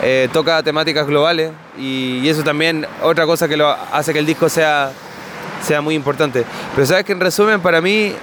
eh, 0.03 0.29
toca 0.33 0.63
temáticas 0.63 1.07
globales 1.07 1.51
y, 1.79 2.27
eso 2.29 2.43
también 2.43 2.87
otra 3.03 3.27
cosa 3.27 3.49
que 3.49 3.57
lo 3.57 3.69
hace 3.69 4.13
que 4.13 4.19
el 4.19 4.27
disco 4.27 4.49
sea, 4.49 4.93
sea 5.67 5.81
muy 5.81 5.95
importante. 5.95 6.45
Pero 6.75 6.87
sabes 6.87 7.05
que 7.05 7.13
en 7.13 7.21
resumen 7.21 7.61
para 7.61 7.81
mí 7.81 8.15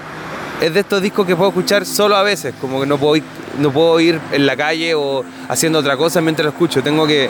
es 0.61 0.73
de 0.73 0.79
estos 0.79 1.01
discos 1.01 1.27
que 1.27 1.35
puedo 1.35 1.49
escuchar 1.49 1.85
solo 1.85 2.15
a 2.15 2.23
veces, 2.23 2.55
como 2.59 2.79
que 2.79 2.87
no 2.87 2.97
puedo 2.97 3.17
ir, 3.17 3.23
no 3.59 3.71
puedo 3.71 3.99
ir 3.99 4.19
en 4.31 4.45
la 4.45 4.55
calle 4.55 4.95
o 4.95 5.23
haciendo 5.49 5.79
otra 5.79 5.97
cosa 5.97 6.19
mientras 6.21 6.45
lo 6.45 6.51
escucho, 6.51 6.81
tengo 6.81 7.05
que 7.05 7.29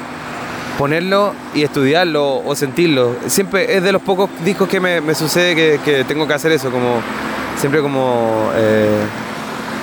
ponerlo 0.77 1.33
y 1.53 1.63
estudiarlo 1.63 2.41
o 2.45 2.55
sentirlo. 2.55 3.15
Siempre 3.27 3.75
es 3.75 3.83
de 3.83 3.91
los 3.91 4.01
pocos 4.01 4.29
discos 4.45 4.69
que 4.69 4.79
me, 4.79 5.15
sucede 5.15 5.79
que, 5.79 6.05
tengo 6.07 6.25
que 6.27 6.33
hacer 6.33 6.51
eso, 6.51 6.71
como 6.71 7.01
siempre 7.59 7.81
como 7.81 8.49
eh, 8.55 9.01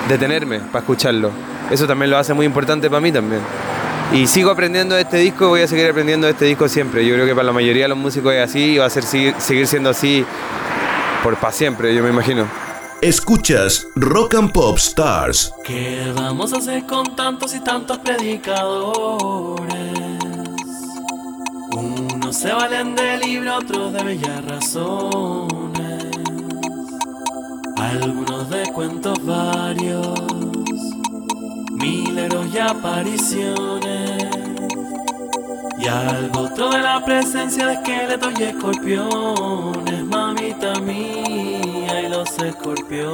detenerme 0.07 0.59
para 0.59 0.79
escucharlo. 0.79 1.31
Eso 1.71 1.87
también 1.87 2.11
lo 2.11 2.17
hace 2.17 2.33
muy 2.33 2.45
importante 2.45 2.89
para 2.89 3.01
mí 3.01 3.11
también. 3.11 3.41
Y 4.13 4.27
sigo 4.27 4.51
aprendiendo 4.51 4.95
de 4.95 5.01
este 5.01 5.17
disco, 5.17 5.49
voy 5.49 5.61
a 5.61 5.67
seguir 5.67 5.89
aprendiendo 5.89 6.27
de 6.27 6.33
este 6.33 6.45
disco 6.45 6.69
siempre. 6.69 7.05
Yo 7.05 7.15
creo 7.15 7.25
que 7.25 7.33
para 7.33 7.45
la 7.45 7.53
mayoría 7.53 7.83
de 7.83 7.89
los 7.89 7.97
músicos 7.97 8.33
es 8.33 8.49
así 8.49 8.73
y 8.73 8.77
va 8.77 8.85
a 8.85 8.89
ser, 8.89 9.03
seguir 9.03 9.67
siendo 9.67 9.89
así 9.89 10.25
por 11.23 11.35
para 11.37 11.51
siempre, 11.51 11.93
yo 11.95 12.03
me 12.03 12.09
imagino. 12.09 12.47
Escuchas 13.01 13.87
Rock 13.95 14.35
and 14.35 14.51
Pop 14.51 14.77
Stars. 14.77 15.51
¿Qué 15.63 16.11
vamos 16.15 16.53
a 16.53 16.57
hacer 16.57 16.85
con 16.85 17.15
tantos 17.15 17.53
y 17.55 17.59
tantos 17.59 17.97
predicadores? 17.97 19.65
Unos 21.75 22.35
se 22.37 22.53
valen 22.53 22.95
de 22.95 23.17
libro, 23.17 23.57
otros 23.57 23.91
de 23.91 24.03
bellas 24.03 24.45
razones. 24.45 26.05
Algunos 27.75 28.49
de 28.49 28.63
cuentos 28.71 29.25
varios 29.25 30.34
milagros 31.85 32.47
y 32.53 32.57
apariciones. 32.57 34.23
Y 35.77 35.87
algo 35.87 36.41
otro 36.41 36.69
de 36.69 36.79
la 36.79 37.03
presencia 37.03 37.67
de 37.67 37.73
esqueletos 37.73 38.33
y 38.39 38.43
escorpiones, 38.43 40.03
mamita 40.05 40.79
mía, 40.79 42.01
y 42.01 42.09
los 42.09 42.29
escorpiones. 42.39 43.13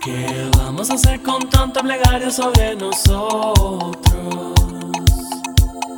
¿Qué 0.00 0.50
vamos 0.58 0.90
a 0.90 0.94
hacer 0.94 1.22
con 1.22 1.48
tanta 1.48 1.80
plegaria 1.80 2.30
sobre 2.30 2.74
nosotros? 2.76 3.94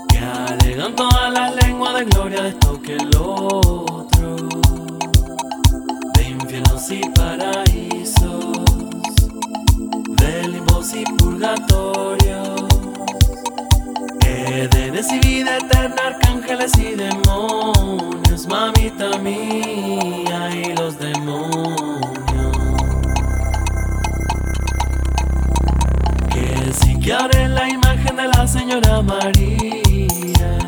Que 0.08 0.18
alegan 0.18 0.94
todas 0.94 1.32
las 1.32 1.56
lenguas 1.56 1.94
de 1.94 2.04
gloria 2.04 2.42
de 2.42 2.48
esto 2.50 2.80
que 2.82 2.96
lo 2.96 3.95
y 6.90 7.00
paraísos 7.10 8.56
y 10.94 11.04
purgatorio. 11.16 12.54
Edenes 14.24 15.12
y 15.12 15.18
vida 15.18 15.56
eterna, 15.58 15.96
arcángeles 16.06 16.72
y 16.78 16.94
demonios, 16.94 18.46
mamita 18.46 19.18
mía 19.18 20.50
y 20.54 20.74
los 20.76 20.98
demonios. 20.98 22.16
Que 26.30 26.72
si 26.72 26.98
que 27.00 27.16
en 27.32 27.54
la 27.54 27.68
imagen 27.68 28.16
de 28.16 28.28
la 28.28 28.46
Señora 28.46 29.02
María. 29.02 30.58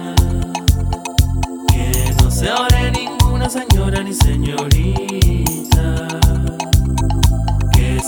Que 1.69 2.15
no 2.23 2.31
se 2.31 2.51
ore 2.51 2.91
ninguna 2.91 3.49
señora 3.49 4.03
ni 4.03 4.13
señorita. 4.13 5.68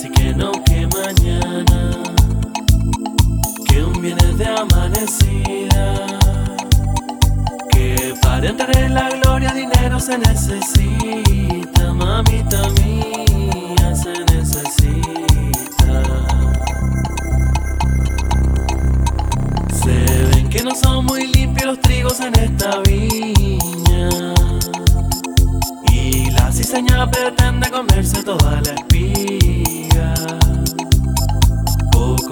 Que 0.01 0.07
si 0.07 0.13
que 0.13 0.35
no, 0.35 0.51
que 0.65 0.87
mañana 0.87 1.91
viene 4.01 4.33
de 4.33 4.47
amanecida. 4.47 6.07
Que 7.71 8.15
para 8.23 8.49
entrar 8.49 8.75
en 8.79 8.95
la 8.95 9.11
gloria 9.11 9.53
dinero 9.53 10.01
se 10.01 10.17
necesita, 10.17 11.93
mamita 11.93 12.63
mía, 12.81 13.95
se 13.95 14.25
necesita. 14.33 16.03
Se 19.85 20.25
ven 20.33 20.49
que 20.49 20.63
no 20.63 20.75
son 20.75 21.05
muy 21.05 21.27
limpios 21.27 21.67
los 21.67 21.81
trigos 21.81 22.21
en 22.21 22.35
esta 22.37 22.79
viña. 22.81 24.09
Y 25.93 26.31
la 26.31 26.51
cizaña 26.51 27.11
pretende 27.11 27.69
comerse 27.71 28.23
toda 28.23 28.63
la 28.63 28.90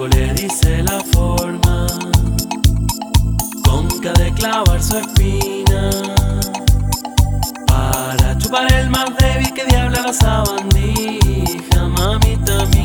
le 0.07 0.33
dice 0.33 0.81
la 0.83 0.99
forma. 1.11 1.87
Conca 3.63 4.13
de 4.13 4.31
clavar 4.33 4.81
su 4.81 4.97
espina. 4.97 5.89
Para 7.67 8.37
chupar 8.37 8.71
el 8.73 8.89
más 8.89 9.09
débil 9.17 9.53
que 9.53 9.65
diabla 9.65 10.01
la 10.01 10.13
sabandija, 10.13 11.87
mamita 11.87 12.65
mía, 12.67 12.78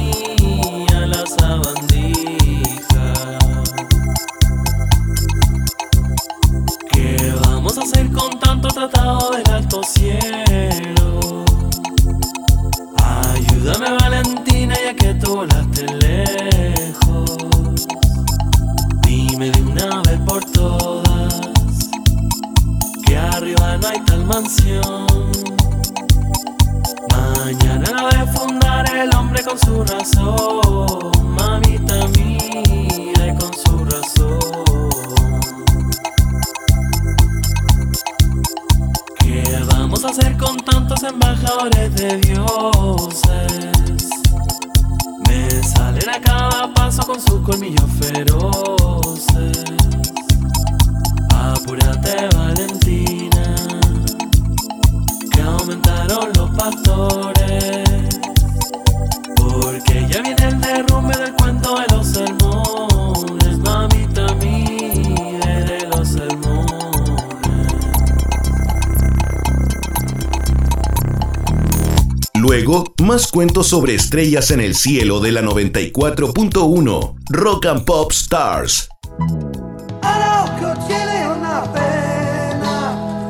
cuentos 73.34 73.66
sobre 73.66 73.96
estrellas 73.96 74.52
en 74.52 74.60
el 74.60 74.76
cielo 74.76 75.18
de 75.18 75.32
la 75.32 75.42
94.1 75.42 77.16
Rock 77.30 77.66
and 77.66 77.84
Pop 77.84 78.12
Stars. 78.12 78.88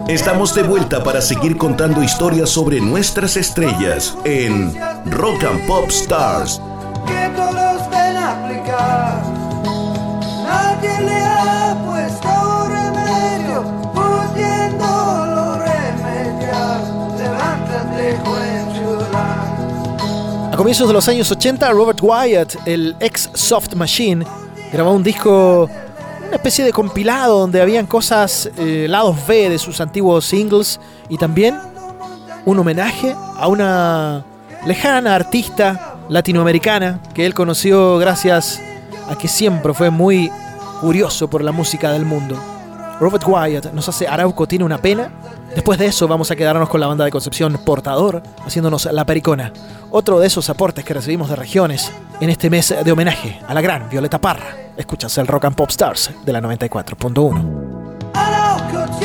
Estamos 0.07 0.55
de 0.55 0.63
vuelta 0.63 1.03
para 1.03 1.23
seguir 1.23 1.57
contando 1.57 2.03
historias 2.03 2.51
sobre 2.51 2.83
nuestras 2.83 3.39
estrellas 3.39 4.15
en 4.27 4.75
Rock 5.07 5.43
and 5.45 5.67
Pop 5.67 5.89
Stars. 5.89 6.61
Que 7.07 7.31
todos 7.35 7.89
ven 7.89 8.17
aplicar. 8.19 9.24
A 20.55 20.57
comienzos 20.57 20.87
de 20.87 20.95
los 20.95 21.09
años 21.09 21.29
80, 21.33 21.69
Robert 21.73 21.99
Wyatt, 22.01 22.55
el 22.65 22.95
ex 23.01 23.29
Soft 23.35 23.75
Machine, 23.75 24.25
grabó 24.73 24.93
un 24.93 25.03
disco, 25.03 25.69
una 26.29 26.37
especie 26.37 26.65
de 26.65 26.73
compilado 26.73 27.41
donde 27.41 27.61
habían 27.61 27.87
cosas, 27.87 28.49
eh, 28.57 28.87
lados 28.89 29.17
B 29.27 29.51
de 29.51 29.59
sus 29.59 29.81
antiguos 29.81 30.25
singles 30.27 30.79
y 31.09 31.19
también 31.19 31.59
un 32.45 32.57
homenaje 32.57 33.17
a 33.37 33.49
una 33.49 34.25
lejana 34.65 35.17
artista 35.17 35.97
latinoamericana 36.09 37.01
que 37.15 37.27
él 37.27 37.35
conoció 37.35 37.99
gracias 37.99 38.61
a 39.09 39.19
que 39.19 39.27
siempre 39.27 39.75
fue 39.75 39.91
muy 39.91 40.31
curioso 40.81 41.29
por 41.29 41.43
la 41.43 41.51
música 41.51 41.91
del 41.91 42.05
mundo. 42.05 42.39
Robert 43.01 43.25
Wyatt 43.27 43.73
nos 43.73 43.89
hace 43.89 44.07
Arauco 44.07 44.47
tiene 44.47 44.65
una 44.65 44.79
pena 44.79 45.11
Después 45.55 45.79
de 45.79 45.87
eso 45.87 46.09
vamos 46.09 46.31
a 46.31 46.37
quedarnos 46.37 46.69
con 46.69 46.81
la 46.81 46.89
banda 46.89 47.05
de 47.05 47.11
Concepción 47.11 47.59
Portador, 47.65 48.23
haciéndonos 48.45 48.87
La 48.87 49.07
Pericona, 49.07 49.53
otro 49.91 50.19
de 50.19 50.27
esos 50.27 50.51
aportes 50.51 50.85
que 50.85 50.95
recibimos 50.95 51.29
de 51.29 51.37
regiones 51.37 51.93
en 52.21 52.31
este 52.31 52.51
mes 52.51 52.75
de 52.85 52.93
homenaje 52.93 53.41
a 53.47 53.55
la 53.55 53.61
gran 53.61 53.89
Violeta 53.89 54.21
Parra. 54.21 54.57
Escuchas 54.77 55.17
el 55.19 55.29
Rock 55.29 55.45
and 55.45 55.57
Pop 55.57 55.71
Stars 55.71 56.11
de 56.25 56.33
la 56.33 56.41
94.1. 56.41 59.04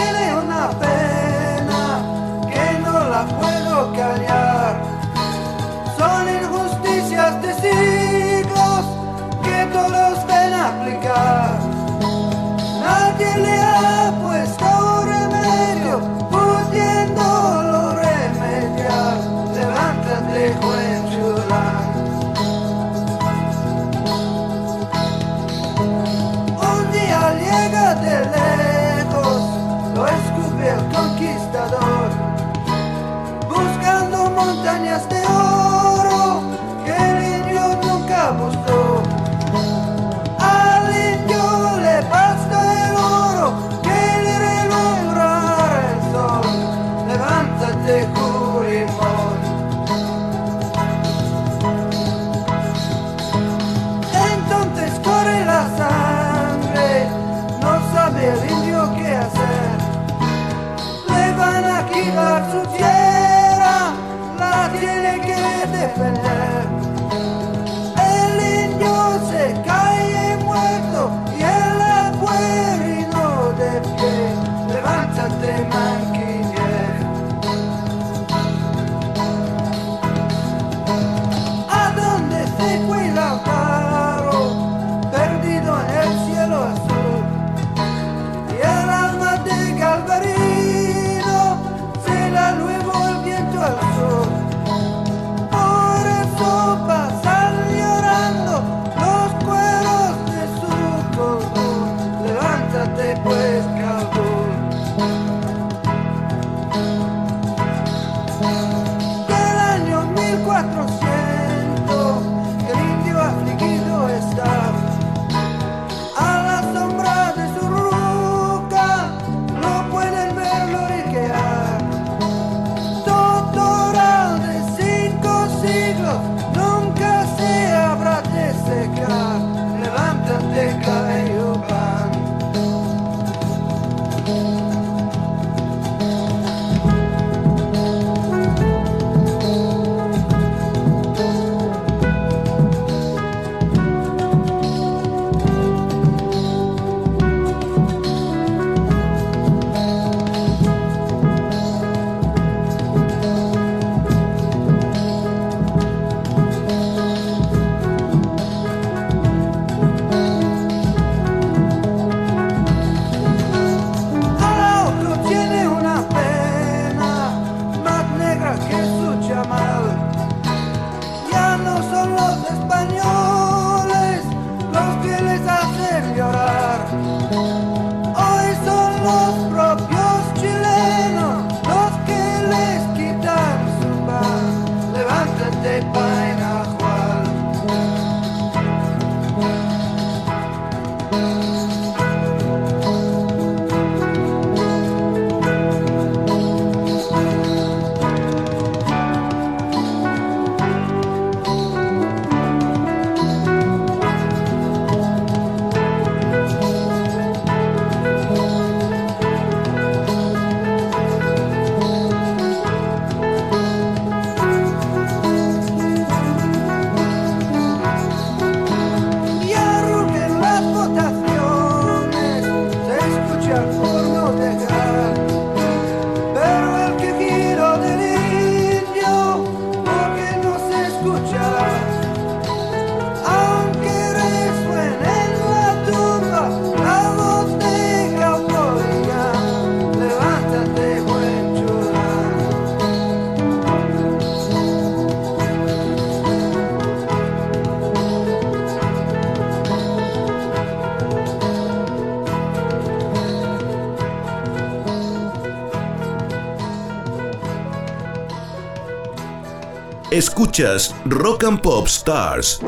Escuchas 260.19 260.93
Rock 261.05 261.45
and 261.45 261.62
Pop 261.62 261.88
Stars. 261.88 262.60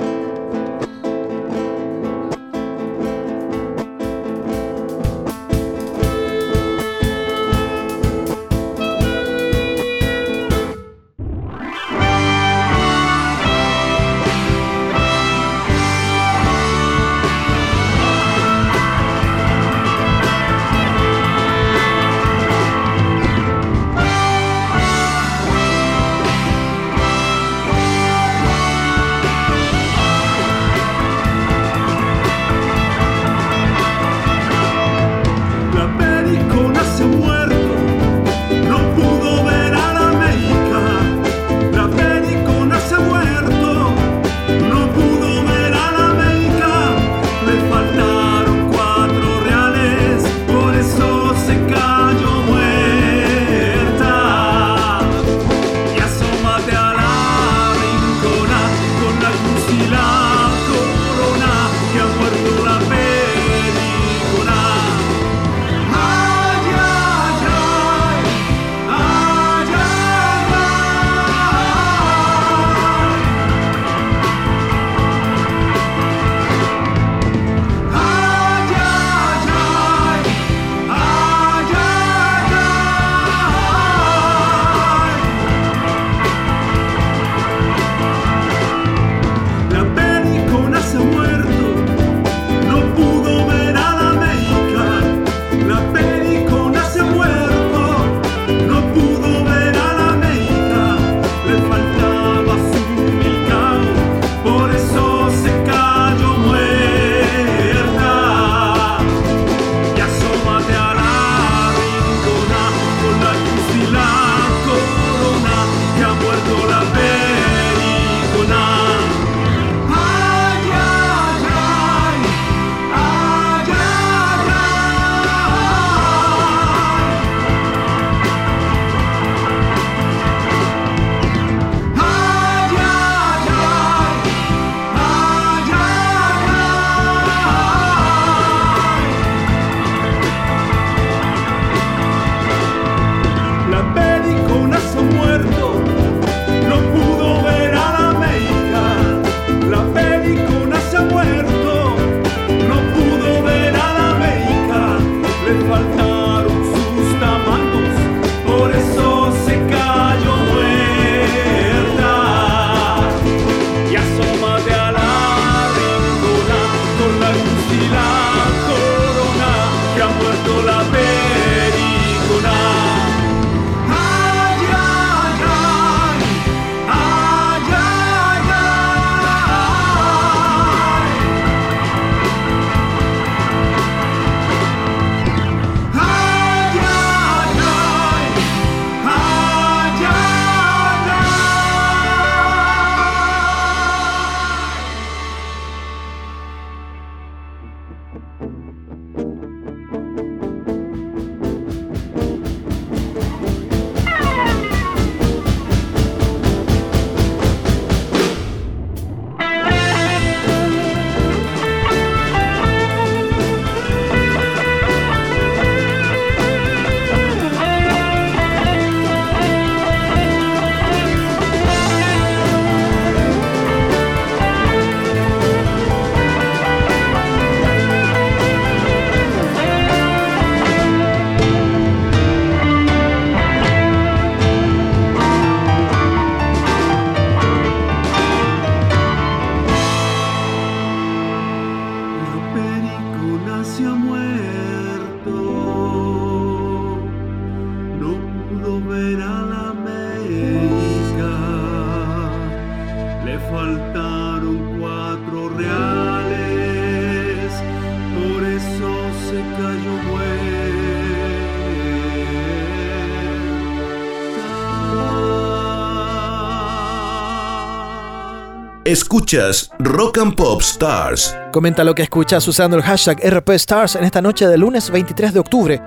Escuchas 268.92 269.72
Rock 269.80 270.18
and 270.18 270.36
Pop 270.36 270.60
Stars. 270.60 271.34
Comenta 271.54 271.82
lo 271.86 271.96
que 271.96 272.04
escuchas 272.04 272.46
usando 272.46 272.76
el 272.76 272.84
hashtag 272.84 273.22
RP 273.26 273.52
Stars 273.52 273.96
en 273.96 274.04
esta 274.04 274.22
noche 274.22 274.46
de 274.46 274.58
lunes 274.58 274.92
23 274.92 275.34
de 275.34 275.40
octubre. 275.40 275.82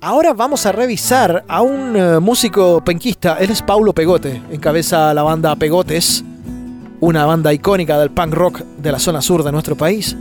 Ahora 0.00 0.32
vamos 0.32 0.64
a 0.64 0.72
revisar 0.72 1.44
a 1.46 1.60
un 1.60 1.94
eh, 1.94 2.18
músico 2.18 2.82
penquista. 2.82 3.36
Él 3.38 3.50
es 3.50 3.60
Paulo 3.60 3.92
Pegote. 3.92 4.40
Encabeza 4.50 5.12
la 5.12 5.22
banda 5.22 5.54
Pegotes, 5.54 6.24
una 7.00 7.26
banda 7.26 7.52
icónica 7.52 7.98
del 7.98 8.08
punk 8.08 8.32
rock 8.32 8.60
de 8.78 8.90
la 8.90 8.98
zona 8.98 9.20
sur 9.20 9.42
de 9.42 9.52
nuestro 9.52 9.76
país. 9.76 10.16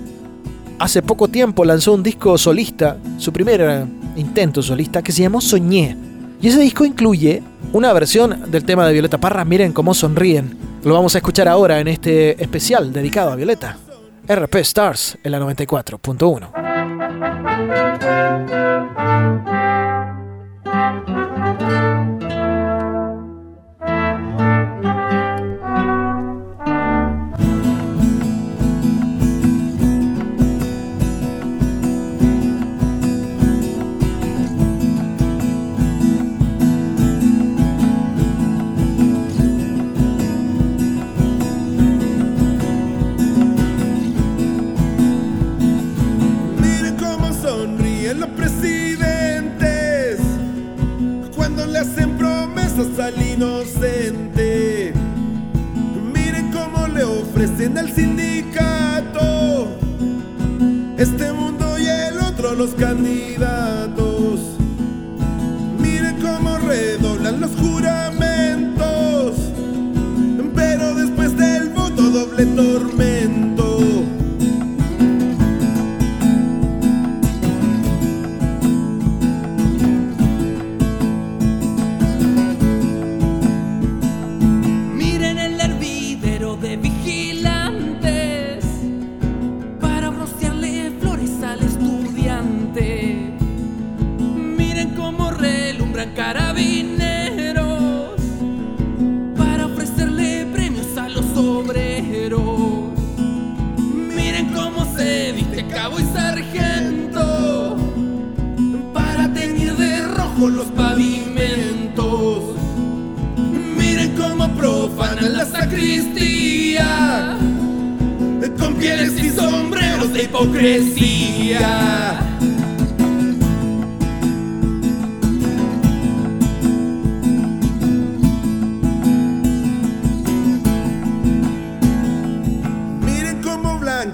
Hace 0.78 1.02
poco 1.02 1.30
tiempo 1.30 1.64
lanzó 1.64 1.94
un 1.94 2.04
disco 2.04 2.38
solista, 2.38 2.98
su 3.18 3.32
primer 3.32 3.62
eh, 3.62 3.86
intento 4.18 4.62
solista, 4.62 5.02
que 5.02 5.14
se 5.14 5.22
llamó 5.22 5.40
Soñé. 5.40 5.96
Y 6.42 6.50
ese 6.50 6.60
disco 6.60 6.84
incluye 6.84 7.42
una 7.72 7.94
versión 7.94 8.52
del 8.52 8.66
tema 8.66 8.86
de 8.86 8.92
Violeta 8.92 9.20
Parra, 9.20 9.46
Miren 9.46 9.72
cómo 9.72 9.94
sonríen 9.94 10.59
Lo 10.84 10.94
vamos 10.94 11.14
a 11.16 11.18
escuchar 11.18 11.48
ahora 11.48 11.80
en 11.80 11.90
este 11.90 12.42
especial 12.42 12.94
dedicado 12.94 13.32
a 13.32 13.36
Violeta. 13.36 13.78
RP 14.28 14.56
Stars 14.56 15.18
en 15.24 15.32
la 15.32 15.40
94.1. 15.40 16.60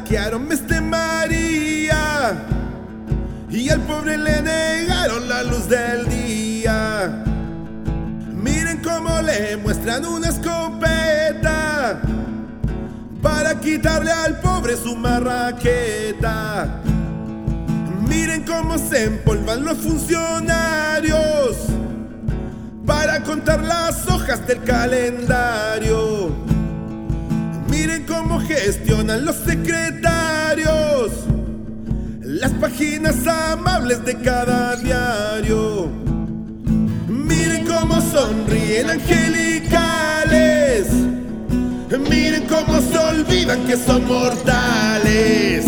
cómo 0.05 0.17
blanquearon 0.19 0.51
este 0.51 0.81
María 0.81 2.33
y 3.49 3.69
al 3.69 3.81
pobre 3.81 4.17
le 4.17 4.41
negaron 4.41 5.27
la 5.27 5.43
luz 5.43 5.67
del 5.67 6.07
día. 6.07 7.23
Miren 8.33 8.81
cómo 8.83 9.21
le 9.21 9.57
muestran 9.57 10.05
una 10.05 10.29
escopeta 10.29 12.01
para 13.21 13.59
quitarle 13.59 14.11
al 14.11 14.39
pobre 14.41 14.75
su 14.77 14.95
marraqueta. 14.95 16.81
Miren 18.07 18.43
cómo 18.43 18.77
se 18.77 19.05
empolvan 19.05 19.63
los 19.63 19.77
funcionarios 19.79 21.57
para 22.85 23.23
contar 23.23 23.63
las 23.63 24.07
hojas 24.07 24.45
del 24.45 24.61
calendario. 24.63 26.14
Miren 27.75 28.03
cómo 28.03 28.39
gestionan 28.39 29.25
los 29.25 29.35
secretarios 29.35 31.11
las 32.21 32.51
páginas 32.53 33.27
amables 33.27 34.03
de 34.05 34.15
cada 34.15 34.77
diario. 34.77 35.89
Miren 37.07 37.67
cómo 37.67 37.99
sonríen 37.99 38.89
angelicales 38.89 39.45
Miren 42.09 42.45
cómo 42.47 42.79
se 42.79 42.97
olvidan 42.97 43.65
que 43.67 43.75
son 43.75 44.07
mortales. 44.07 45.65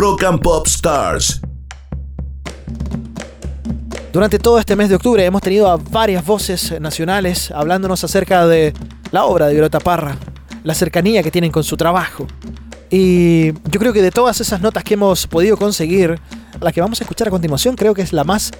Rock 0.00 0.24
and 0.24 0.40
Pop 0.40 0.66
Stars. 0.66 1.42
Durante 4.14 4.38
todo 4.38 4.58
este 4.58 4.74
mes 4.74 4.88
de 4.88 4.94
octubre 4.94 5.22
hemos 5.22 5.42
tenido 5.42 5.70
a 5.70 5.76
varias 5.76 6.24
voces 6.24 6.80
nacionales 6.80 7.50
hablándonos 7.50 8.02
acerca 8.02 8.46
de 8.46 8.72
la 9.10 9.26
obra 9.26 9.46
de 9.46 9.52
Violeta 9.52 9.78
Parra, 9.78 10.16
la 10.64 10.72
cercanía 10.72 11.22
que 11.22 11.30
tienen 11.30 11.52
con 11.52 11.64
su 11.64 11.76
trabajo. 11.76 12.26
Y 12.88 13.52
yo 13.52 13.78
creo 13.78 13.92
que 13.92 14.00
de 14.00 14.10
todas 14.10 14.40
esas 14.40 14.62
notas 14.62 14.84
que 14.84 14.94
hemos 14.94 15.26
podido 15.26 15.58
conseguir, 15.58 16.18
la 16.62 16.72
que 16.72 16.80
vamos 16.80 17.02
a 17.02 17.04
escuchar 17.04 17.28
a 17.28 17.30
continuación 17.30 17.76
creo 17.76 17.92
que 17.92 18.00
es 18.00 18.14
la 18.14 18.24
más 18.24 18.52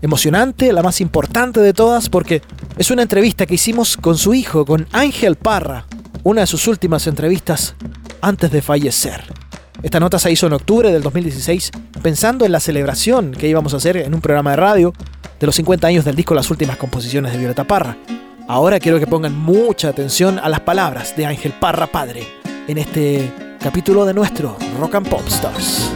emocionante, 0.00 0.72
la 0.72 0.82
más 0.82 1.02
importante 1.02 1.60
de 1.60 1.74
todas, 1.74 2.08
porque 2.08 2.40
es 2.78 2.90
una 2.90 3.02
entrevista 3.02 3.44
que 3.44 3.56
hicimos 3.56 3.98
con 3.98 4.16
su 4.16 4.32
hijo, 4.32 4.64
con 4.64 4.88
Ángel 4.92 5.36
Parra, 5.36 5.84
una 6.22 6.40
de 6.40 6.46
sus 6.46 6.66
últimas 6.66 7.06
entrevistas 7.06 7.74
antes 8.22 8.50
de 8.50 8.62
fallecer. 8.62 9.47
Esta 9.80 10.00
nota 10.00 10.18
se 10.18 10.32
hizo 10.32 10.48
en 10.48 10.54
octubre 10.54 10.90
del 10.90 11.02
2016 11.02 11.70
pensando 12.02 12.44
en 12.44 12.50
la 12.50 12.58
celebración 12.58 13.30
que 13.30 13.46
íbamos 13.46 13.74
a 13.74 13.76
hacer 13.76 13.96
en 13.96 14.12
un 14.12 14.20
programa 14.20 14.50
de 14.50 14.56
radio 14.56 14.92
de 15.38 15.46
los 15.46 15.54
50 15.54 15.86
años 15.86 16.04
del 16.04 16.16
disco 16.16 16.34
Las 16.34 16.50
últimas 16.50 16.76
composiciones 16.76 17.30
de 17.32 17.38
Violeta 17.38 17.62
Parra. 17.62 17.96
Ahora 18.48 18.80
quiero 18.80 18.98
que 18.98 19.06
pongan 19.06 19.36
mucha 19.36 19.88
atención 19.88 20.40
a 20.40 20.48
las 20.48 20.60
palabras 20.60 21.16
de 21.16 21.26
Ángel 21.26 21.52
Parra 21.52 21.86
padre 21.86 22.26
en 22.66 22.78
este 22.78 23.32
capítulo 23.60 24.04
de 24.04 24.14
nuestro 24.14 24.56
Rock 24.80 24.96
and 24.96 25.08
Pop 25.08 25.22
Stars. 25.28 25.90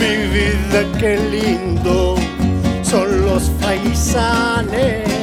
Mi 0.00 0.16
vida, 0.32 0.98
qué 0.98 1.18
lindo 1.30 2.14
son 2.82 3.20
los 3.22 3.50
paisanes. 3.60 5.21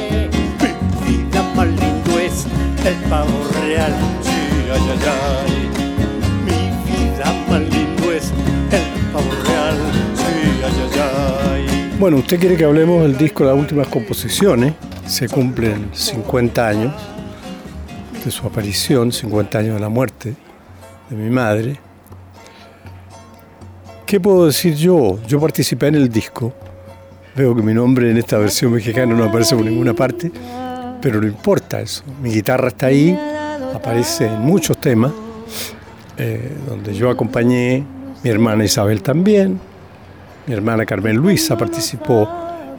El 2.84 2.94
pavo 3.08 3.48
real. 3.62 3.92
Sí, 4.22 4.30
ay, 4.72 4.80
ay, 4.90 4.98
ay. 5.06 5.70
Mi 6.44 6.90
vida 6.90 7.32
más 7.48 7.60
lindo 7.60 8.12
es 8.12 8.32
el 8.72 9.12
pavo 9.12 9.30
real. 9.46 9.76
Sí, 10.14 10.24
ay, 10.64 10.72
ay, 10.82 11.68
ay. 11.68 11.96
Bueno, 11.98 12.18
usted 12.18 12.40
quiere 12.40 12.56
que 12.56 12.64
hablemos 12.64 13.02
del 13.02 13.16
disco 13.16 13.44
Las 13.44 13.56
últimas 13.56 13.88
composiciones. 13.88 14.74
Se 15.06 15.28
cumplen 15.28 15.90
50 15.92 16.66
años 16.68 16.94
de 18.24 18.30
su 18.30 18.46
aparición, 18.46 19.12
50 19.12 19.58
años 19.58 19.74
de 19.74 19.80
la 19.80 19.88
muerte 19.88 20.34
de 21.08 21.16
mi 21.16 21.30
madre. 21.30 21.78
¿Qué 24.06 24.20
puedo 24.20 24.46
decir 24.46 24.74
yo? 24.74 25.18
Yo 25.26 25.40
participé 25.40 25.88
en 25.88 25.96
el 25.96 26.08
disco. 26.08 26.52
Veo 27.36 27.54
que 27.54 27.62
mi 27.62 27.74
nombre 27.74 28.10
en 28.10 28.16
esta 28.16 28.38
versión 28.38 28.72
mexicana 28.72 29.14
no 29.14 29.24
aparece 29.24 29.54
por 29.54 29.64
ninguna 29.64 29.94
parte, 29.94 30.32
pero 31.00 31.20
no 31.20 31.26
importa 31.26 31.80
eso. 31.80 32.02
Mi 32.22 32.30
guitarra 32.30 32.68
está 32.68 32.86
ahí, 32.86 33.18
aparece 33.74 34.26
en 34.26 34.40
muchos 34.40 34.78
temas, 34.78 35.12
eh, 36.16 36.56
donde 36.68 36.94
yo 36.94 37.10
acompañé, 37.10 37.84
mi 38.22 38.30
hermana 38.30 38.64
Isabel 38.64 39.02
también, 39.02 39.58
mi 40.46 40.54
hermana 40.54 40.84
Carmen 40.84 41.16
Luisa 41.16 41.56
participó 41.56 42.28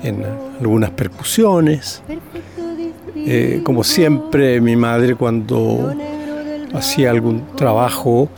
en 0.04 0.24
algunas 0.60 0.92
percusiones. 0.92 2.02
Eh, 3.16 3.62
como 3.64 3.84
siempre, 3.84 4.62
mi 4.62 4.76
madre 4.76 5.16
cuando 5.16 5.94
hacía 6.74 7.12
algún 7.12 7.56
trabajo 7.56 8.30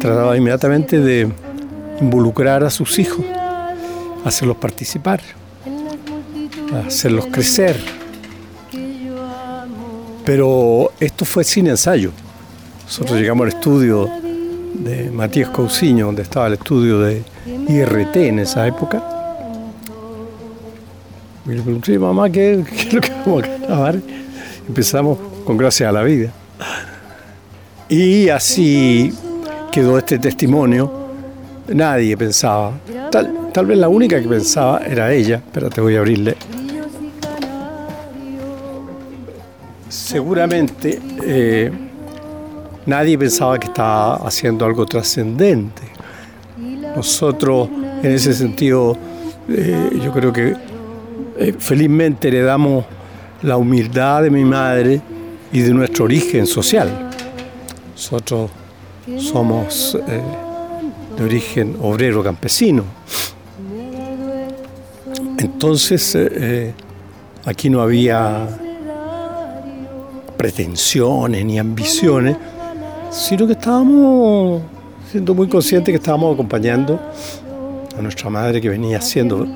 trataba 0.00 0.36
inmediatamente 0.36 1.00
de 1.00 1.28
involucrar 2.00 2.64
a 2.64 2.70
sus 2.70 2.98
hijos, 2.98 3.24
hacerlos 4.24 4.56
participar, 4.56 5.20
hacerlos 6.86 7.26
crecer. 7.26 7.97
Pero 10.28 10.92
esto 11.00 11.24
fue 11.24 11.42
sin 11.42 11.68
ensayo. 11.68 12.10
Nosotros 12.84 13.18
llegamos 13.18 13.46
al 13.46 13.48
estudio 13.54 14.10
de 14.74 15.10
Matías 15.10 15.48
Cousiño, 15.48 16.04
donde 16.04 16.20
estaba 16.20 16.48
el 16.48 16.52
estudio 16.52 17.00
de 17.00 17.22
IRT 17.46 18.16
en 18.16 18.40
esa 18.40 18.66
época. 18.66 19.02
Y 21.46 21.52
le 21.52 21.62
pregunté, 21.62 21.98
mamá, 21.98 22.28
¿qué, 22.28 22.62
es 22.76 22.92
lo 22.92 23.00
que 23.00 23.10
vamos 23.10 23.42
a 23.42 23.46
grabar? 23.66 24.00
Empezamos 24.68 25.18
con 25.46 25.56
Gracias 25.56 25.88
a 25.88 25.92
la 25.92 26.02
Vida. 26.02 26.30
Y 27.88 28.28
así 28.28 29.10
quedó 29.72 29.96
este 29.96 30.18
testimonio. 30.18 30.92
Nadie 31.68 32.18
pensaba, 32.18 32.72
tal, 33.10 33.48
tal 33.50 33.64
vez 33.64 33.78
la 33.78 33.88
única 33.88 34.20
que 34.20 34.28
pensaba 34.28 34.82
era 34.86 35.10
ella, 35.10 35.40
pero 35.54 35.70
te 35.70 35.80
voy 35.80 35.96
a 35.96 36.00
abrirle. 36.00 36.36
Seguramente 40.08 40.98
eh, 41.22 41.70
nadie 42.86 43.18
pensaba 43.18 43.58
que 43.58 43.66
estaba 43.66 44.14
haciendo 44.26 44.64
algo 44.64 44.86
trascendente. 44.86 45.82
Nosotros, 46.96 47.68
en 48.02 48.12
ese 48.12 48.32
sentido, 48.32 48.96
eh, 49.50 50.00
yo 50.02 50.10
creo 50.10 50.32
que 50.32 50.56
eh, 51.36 51.54
felizmente 51.58 52.28
heredamos 52.28 52.86
la 53.42 53.58
humildad 53.58 54.22
de 54.22 54.30
mi 54.30 54.46
madre 54.46 55.02
y 55.52 55.60
de 55.60 55.74
nuestro 55.74 56.06
origen 56.06 56.46
social. 56.46 57.10
Nosotros 57.92 58.50
somos 59.18 59.94
eh, 59.94 60.22
de 61.18 61.22
origen 61.22 61.76
obrero 61.82 62.24
campesino. 62.24 62.82
Entonces, 65.36 66.16
aquí 67.44 67.68
no 67.68 67.82
había 67.82 68.48
pretensiones 70.38 71.44
ni 71.44 71.58
ambiciones, 71.58 72.36
sino 73.10 73.46
que 73.46 73.52
estábamos 73.52 74.62
siendo 75.10 75.34
muy 75.34 75.48
conscientes 75.48 75.92
que 75.92 75.96
estábamos 75.96 76.34
acompañando 76.34 76.98
a 77.98 78.00
nuestra 78.00 78.30
madre 78.30 78.60
que 78.60 78.68
venía 78.68 78.98
haciendo 78.98 79.46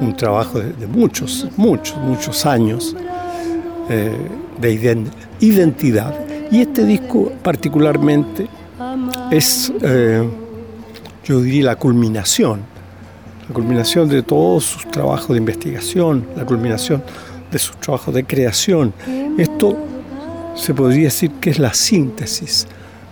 un 0.00 0.16
trabajo 0.16 0.58
de, 0.58 0.86
muchos, 0.86 1.46
muchos, 1.56 1.96
muchos 1.98 2.46
años 2.46 2.96
eh, 3.88 4.16
de 4.60 5.06
identidad. 5.40 6.14
Y 6.50 6.62
este 6.62 6.84
disco 6.84 7.30
particularmente 7.42 8.48
es, 9.30 9.72
eh, 9.82 10.26
yo 11.24 11.42
diría, 11.42 11.66
la 11.66 11.76
culminación, 11.76 12.60
la 13.46 13.54
culminación 13.54 14.08
de 14.08 14.22
todos 14.22 14.64
sus 14.64 14.90
trabajos 14.90 15.28
de 15.28 15.36
investigación, 15.36 16.26
la 16.34 16.46
culminación 16.46 17.02
de 17.50 17.58
sus 17.58 17.76
trabajos 17.76 18.14
de 18.14 18.24
creación. 18.24 18.94
Esto 19.36 19.76
se 20.60 20.74
podría 20.74 21.04
decir 21.04 21.30
que 21.40 21.50
es 21.50 21.58
la 21.58 21.72
síntesis 21.72 22.66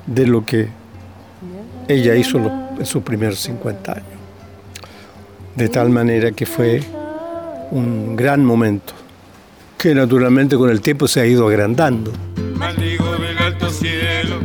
de 0.06 0.26
lo 0.26 0.44
que 0.44 0.68
ella 1.88 2.14
hizo 2.14 2.38
en 2.78 2.84
sus 2.84 3.02
primeros 3.02 3.40
50 3.40 3.92
años. 3.92 4.06
De 5.56 5.68
tal 5.68 5.88
manera 5.88 6.30
que 6.32 6.44
fue 6.44 6.82
un 7.70 8.14
gran 8.16 8.44
momento, 8.44 8.92
que 9.78 9.94
naturalmente 9.94 10.56
con 10.56 10.68
el 10.70 10.82
tiempo 10.82 11.08
se 11.08 11.20
ha 11.20 11.26
ido 11.26 11.48
agrandando. 11.48 12.12
Maldigo 12.54 13.16
del 13.16 13.38
alto 13.38 13.70
cielo, 13.70 14.36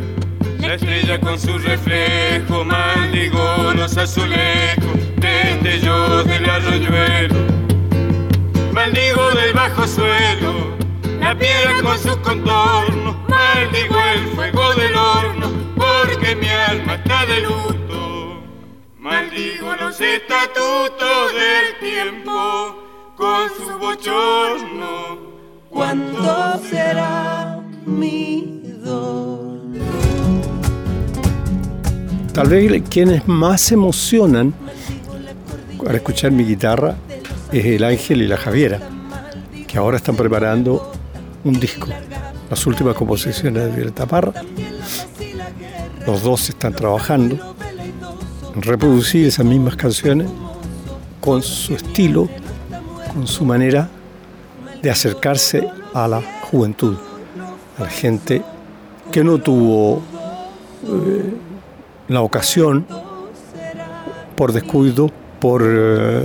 la 0.60 0.76
estrella 0.76 1.20
con 1.20 1.38
su 1.38 1.58
reflejo, 1.58 2.64
maldigo 2.64 3.74
los 3.76 3.97
azulejos, 3.97 4.97
destellos 5.18 6.26
del 6.26 6.49
arroyuelo. 6.49 7.36
Maldigo 8.72 9.30
del 9.32 9.54
bajo 9.54 9.86
suelo, 9.88 10.83
la 11.34 11.40
piedra 11.40 11.82
con 11.82 11.98
sus 11.98 12.18
contornos, 12.18 13.16
maldigo 13.28 13.96
el 14.14 14.28
fuego 14.36 14.74
del 14.76 14.96
horno 14.96 15.52
porque 15.76 16.36
mi 16.36 16.48
alma 16.48 16.96
está 16.96 17.26
de 17.26 17.42
luto. 17.42 18.44
Maldigo 19.00 19.76
los 19.76 20.00
estatutos 20.00 21.34
del 21.34 21.90
tiempo 21.92 22.76
con 23.18 23.50
su 23.50 23.80
bochorno. 23.80 25.18
¿Cuándo 25.70 26.62
será 26.70 27.60
mi 27.86 28.62
dolor? 28.84 29.60
Tal 32.34 32.48
vez 32.48 32.84
quienes 32.90 33.28
más 33.28 33.62
se 33.62 33.74
emocionan 33.74 34.54
al 35.88 35.96
escuchar 35.96 36.32
mi 36.32 36.44
guitarra 36.46 36.96
es 37.52 37.66
el 37.66 37.84
Ángel 37.84 38.22
y 38.22 38.28
la 38.28 38.38
Javiera, 38.38 38.80
que 39.68 39.78
ahora 39.78 39.98
están 39.98 40.16
preparando 40.16 40.93
un 41.44 41.60
disco, 41.60 41.88
las 42.50 42.66
últimas 42.66 42.96
composiciones 42.96 43.64
de 43.64 43.72
Violeta 43.72 44.06
Parra, 44.06 44.34
los 46.06 46.24
dos 46.24 46.50
están 46.50 46.74
trabajando 46.74 47.56
en 48.56 48.62
reproducir 48.62 49.28
esas 49.28 49.46
mismas 49.46 49.76
canciones 49.76 50.30
con 51.20 51.41
su 51.41 51.76
estilo, 51.76 52.30
con 53.14 53.28
su 53.28 53.46
manera 53.46 53.89
de 54.82 54.91
acercarse 54.91 55.68
a 55.94 56.08
la 56.08 56.22
juventud, 56.50 56.98
a 57.78 57.84
la 57.84 57.89
gente 57.89 58.41
que 59.12 59.24
no 59.24 59.38
tuvo 59.38 60.02
eh, 60.86 61.34
la 62.08 62.22
ocasión, 62.22 62.86
por 64.36 64.52
descuido, 64.52 65.10
por 65.39 65.62
eh, 65.66 66.24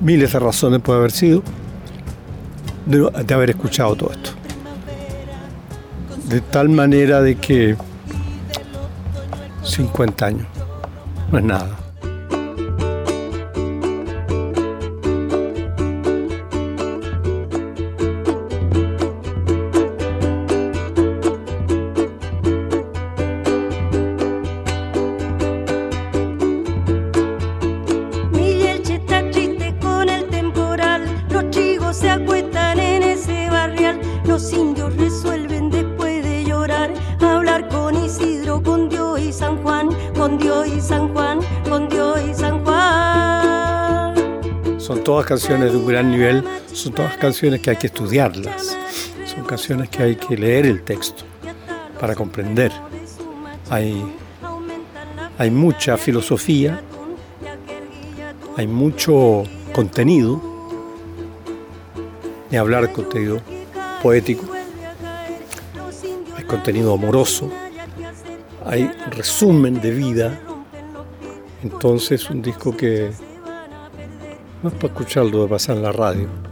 miles 0.00 0.32
de 0.32 0.38
razones 0.38 0.80
puede 0.80 0.98
haber 0.98 1.12
sido, 1.12 1.42
de 2.88 3.34
haber 3.34 3.50
escuchado 3.50 3.94
todo 3.94 4.10
esto. 4.12 4.30
De 6.28 6.40
tal 6.40 6.68
manera 6.68 7.20
de 7.20 7.36
que 7.36 7.76
50 9.62 10.26
años. 10.26 10.46
No 11.30 11.38
es 11.38 11.44
nada. 11.44 11.77
Canciones 45.26 45.72
de 45.72 45.78
un 45.78 45.86
gran 45.86 46.10
nivel, 46.10 46.42
son 46.72 46.94
todas 46.94 47.16
canciones 47.18 47.60
que 47.60 47.70
hay 47.70 47.76
que 47.76 47.88
estudiarlas, 47.88 48.76
son 49.26 49.44
canciones 49.44 49.90
que 49.90 50.02
hay 50.02 50.16
que 50.16 50.36
leer 50.36 50.64
el 50.64 50.82
texto 50.82 51.24
para 52.00 52.14
comprender. 52.14 52.72
Hay, 53.68 54.02
hay 55.36 55.50
mucha 55.50 55.98
filosofía, 55.98 56.80
hay 58.56 58.66
mucho 58.66 59.44
contenido, 59.74 60.40
ni 62.50 62.56
hablar 62.56 62.90
contenido 62.92 63.42
poético, 64.02 64.46
hay 66.34 66.44
contenido 66.44 66.94
amoroso, 66.94 67.50
hay 68.64 68.90
resumen 69.10 69.82
de 69.82 69.90
vida, 69.90 70.40
entonces 71.62 72.30
un 72.30 72.40
disco 72.40 72.74
que 72.74 73.10
no 74.62 74.68
es 74.68 74.74
para 74.74 74.88
escucharlo 74.88 75.42
de 75.42 75.48
pasar 75.48 75.76
en 75.76 75.82
la 75.82 75.92
radio. 75.92 76.47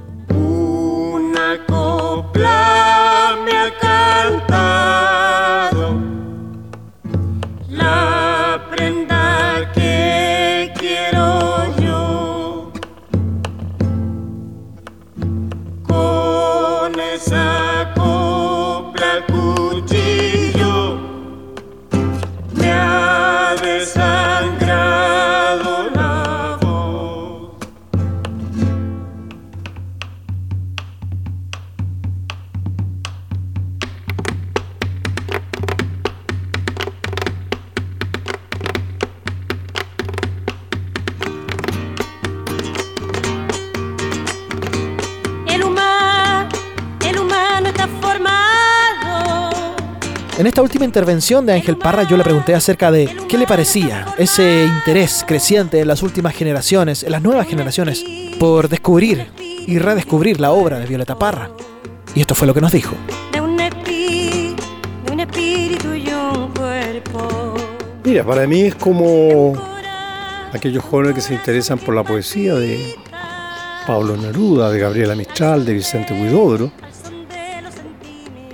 Intervención 51.00 51.44
de 51.44 51.52
Ángel 51.52 51.76
Parra 51.76 52.04
yo 52.04 52.16
le 52.16 52.24
pregunté 52.24 52.54
acerca 52.54 52.90
de 52.90 53.14
qué 53.28 53.36
le 53.36 53.46
parecía 53.46 54.06
ese 54.16 54.64
interés 54.64 55.26
creciente 55.28 55.78
en 55.80 55.88
las 55.88 56.02
últimas 56.02 56.34
generaciones, 56.34 57.02
en 57.02 57.12
las 57.12 57.20
nuevas 57.20 57.46
generaciones, 57.46 58.02
por 58.40 58.70
descubrir 58.70 59.26
y 59.38 59.78
redescubrir 59.78 60.40
la 60.40 60.52
obra 60.52 60.78
de 60.78 60.86
Violeta 60.86 61.18
Parra. 61.18 61.50
Y 62.14 62.22
esto 62.22 62.34
fue 62.34 62.46
lo 62.46 62.54
que 62.54 62.62
nos 62.62 62.72
dijo. 62.72 62.94
de 63.30 63.42
un, 63.42 63.58
espi- 63.58 64.54
de 65.04 65.12
un 65.12 65.20
espíritu 65.20 65.92
y 65.92 66.08
un 66.08 66.48
cuerpo. 66.54 67.54
Mira, 68.02 68.24
para 68.24 68.46
mí 68.46 68.62
es 68.62 68.74
como 68.76 69.52
aquellos 70.54 70.82
jóvenes 70.82 71.14
que 71.14 71.20
se 71.20 71.34
interesan 71.34 71.78
por 71.78 71.94
la 71.94 72.04
poesía 72.04 72.54
de 72.54 72.94
Pablo 73.86 74.16
Neruda, 74.16 74.70
de 74.70 74.78
Gabriela 74.78 75.14
Mistral, 75.14 75.66
de 75.66 75.74
Vicente 75.74 76.14
Huidobro, 76.14 76.72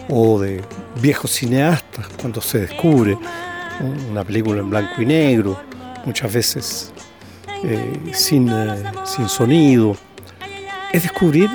o 0.08 0.40
de 0.40 0.60
viejos 1.00 1.30
cineastas 1.30 2.06
cuando 2.20 2.40
se 2.40 2.60
descubre 2.60 3.16
una 4.10 4.24
película 4.24 4.60
en 4.60 4.70
blanco 4.70 5.02
y 5.02 5.06
negro, 5.06 5.60
muchas 6.04 6.32
veces 6.32 6.92
eh, 7.64 8.12
sin, 8.12 8.48
eh, 8.48 8.84
sin 9.04 9.28
sonido. 9.28 9.96
Es 10.92 11.02
descubrir 11.02 11.50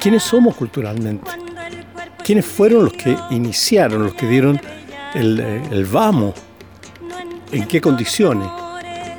quiénes 0.00 0.22
somos 0.22 0.54
culturalmente, 0.54 1.30
quiénes 2.24 2.46
fueron 2.46 2.84
los 2.84 2.92
que 2.92 3.16
iniciaron, 3.30 4.04
los 4.04 4.14
que 4.14 4.26
dieron 4.26 4.60
el, 5.14 5.40
eh, 5.40 5.62
el 5.70 5.84
vamos, 5.84 6.34
en 7.50 7.66
qué 7.66 7.80
condiciones, 7.80 8.48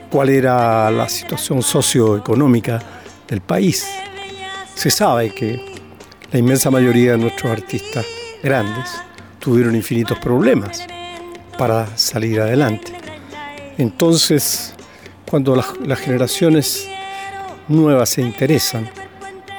cuál 0.10 0.30
era 0.30 0.90
la 0.92 1.08
situación 1.10 1.62
socioeconómica 1.62 2.82
del 3.28 3.42
país. 3.42 3.86
Se 4.74 4.90
sabe 4.90 5.34
que 5.34 5.60
la 6.32 6.40
inmensa 6.40 6.70
mayoría 6.70 7.14
de 7.14 7.18
nuestros 7.18 7.52
artistas 7.52 8.06
grandes 8.44 8.90
tuvieron 9.46 9.76
infinitos 9.76 10.18
problemas 10.18 10.88
para 11.56 11.86
salir 11.96 12.41
adelante. 12.41 12.91
Entonces, 13.78 14.74
cuando 15.30 15.56
las, 15.56 16.00
generaciones 16.00 16.88
nuevas 17.68 18.10
se 18.10 18.24
interesan, 18.24 18.89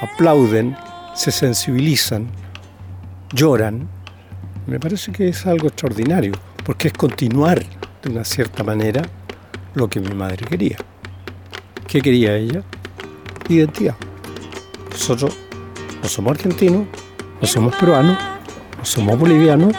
aplauden, 0.01 0.75
se 1.15 1.31
sensibilizan, 1.31 2.27
lloran, 3.31 3.87
me 4.65 4.77
parece 4.77 5.13
que 5.13 5.29
es 5.29 5.45
algo 5.45 5.69
extraordinario, 5.69 6.33
porque 6.65 6.89
es 6.89 6.93
continuar 6.93 7.63
de 8.03 8.09
una 8.09 8.25
cierta 8.25 8.65
manera 8.65 9.03
lo 9.73 9.89
que 9.89 10.01
mi 10.01 10.13
madre 10.13 10.45
quería. 10.45 10.75
¿Qué 11.87 12.01
quería 12.01 12.35
ella? 12.35 12.61
Identidad. 13.47 13.95
Nosotros 14.91 15.33
no 16.03 16.09
somos 16.09 16.31
argentinos, 16.31 16.87
no 17.39 17.47
somos 17.47 17.73
peruanos, 17.77 18.17
no 18.21 18.36
somos 18.83 19.17
bolivianos, 19.17 19.73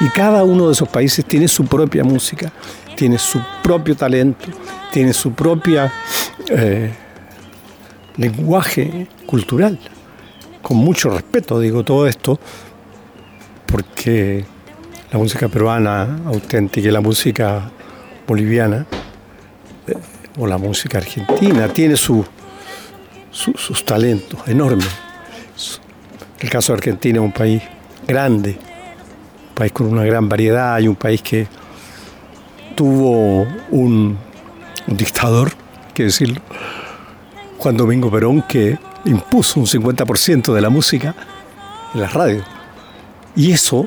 y 0.00 0.08
cada 0.10 0.44
uno 0.44 0.66
de 0.66 0.72
esos 0.72 0.88
países 0.88 1.24
tiene 1.24 1.48
su 1.48 1.64
propia 1.64 2.04
música, 2.04 2.52
tiene 2.96 3.18
su 3.18 3.40
propio 3.62 3.96
talento, 3.96 4.46
tiene 4.92 5.12
su 5.12 5.32
propia 5.32 5.90
eh, 6.50 6.92
lenguaje 8.16 9.06
cultural. 9.26 9.78
Con 10.62 10.78
mucho 10.78 11.10
respeto 11.10 11.58
digo 11.60 11.84
todo 11.84 12.06
esto, 12.06 12.38
porque 13.66 14.44
la 15.12 15.18
música 15.18 15.48
peruana 15.48 16.18
auténtica 16.26 16.88
y 16.88 16.90
la 16.92 17.00
música 17.00 17.70
boliviana 18.26 18.86
eh, 19.86 19.94
o 20.38 20.46
la 20.46 20.58
música 20.58 20.98
argentina 20.98 21.68
tiene 21.68 21.96
su, 21.96 22.24
su- 23.30 23.54
sus 23.54 23.84
talentos 23.84 24.40
enormes. 24.46 24.88
El 26.38 26.50
caso 26.50 26.72
de 26.72 26.78
Argentina 26.78 27.18
es 27.18 27.24
un 27.24 27.32
país 27.32 27.62
grande, 28.06 28.58
un 29.48 29.54
país 29.54 29.72
con 29.72 29.86
una 29.86 30.04
gran 30.04 30.28
variedad 30.28 30.78
y 30.78 30.88
un 30.88 30.96
país 30.96 31.22
que 31.22 31.46
tuvo 32.74 33.46
un, 33.70 34.18
dictador, 34.86 35.52
que 35.94 36.04
decirlo, 36.04 36.40
Juan 37.58 37.76
Domingo 37.76 38.10
Perón, 38.10 38.42
que 38.42 38.78
impuso 39.04 39.58
un 39.58 39.66
50% 39.66 40.52
de 40.52 40.60
la 40.60 40.68
música 40.68 41.14
en 41.94 42.00
las 42.00 42.12
radios. 42.12 42.44
Y 43.34 43.52
eso 43.52 43.86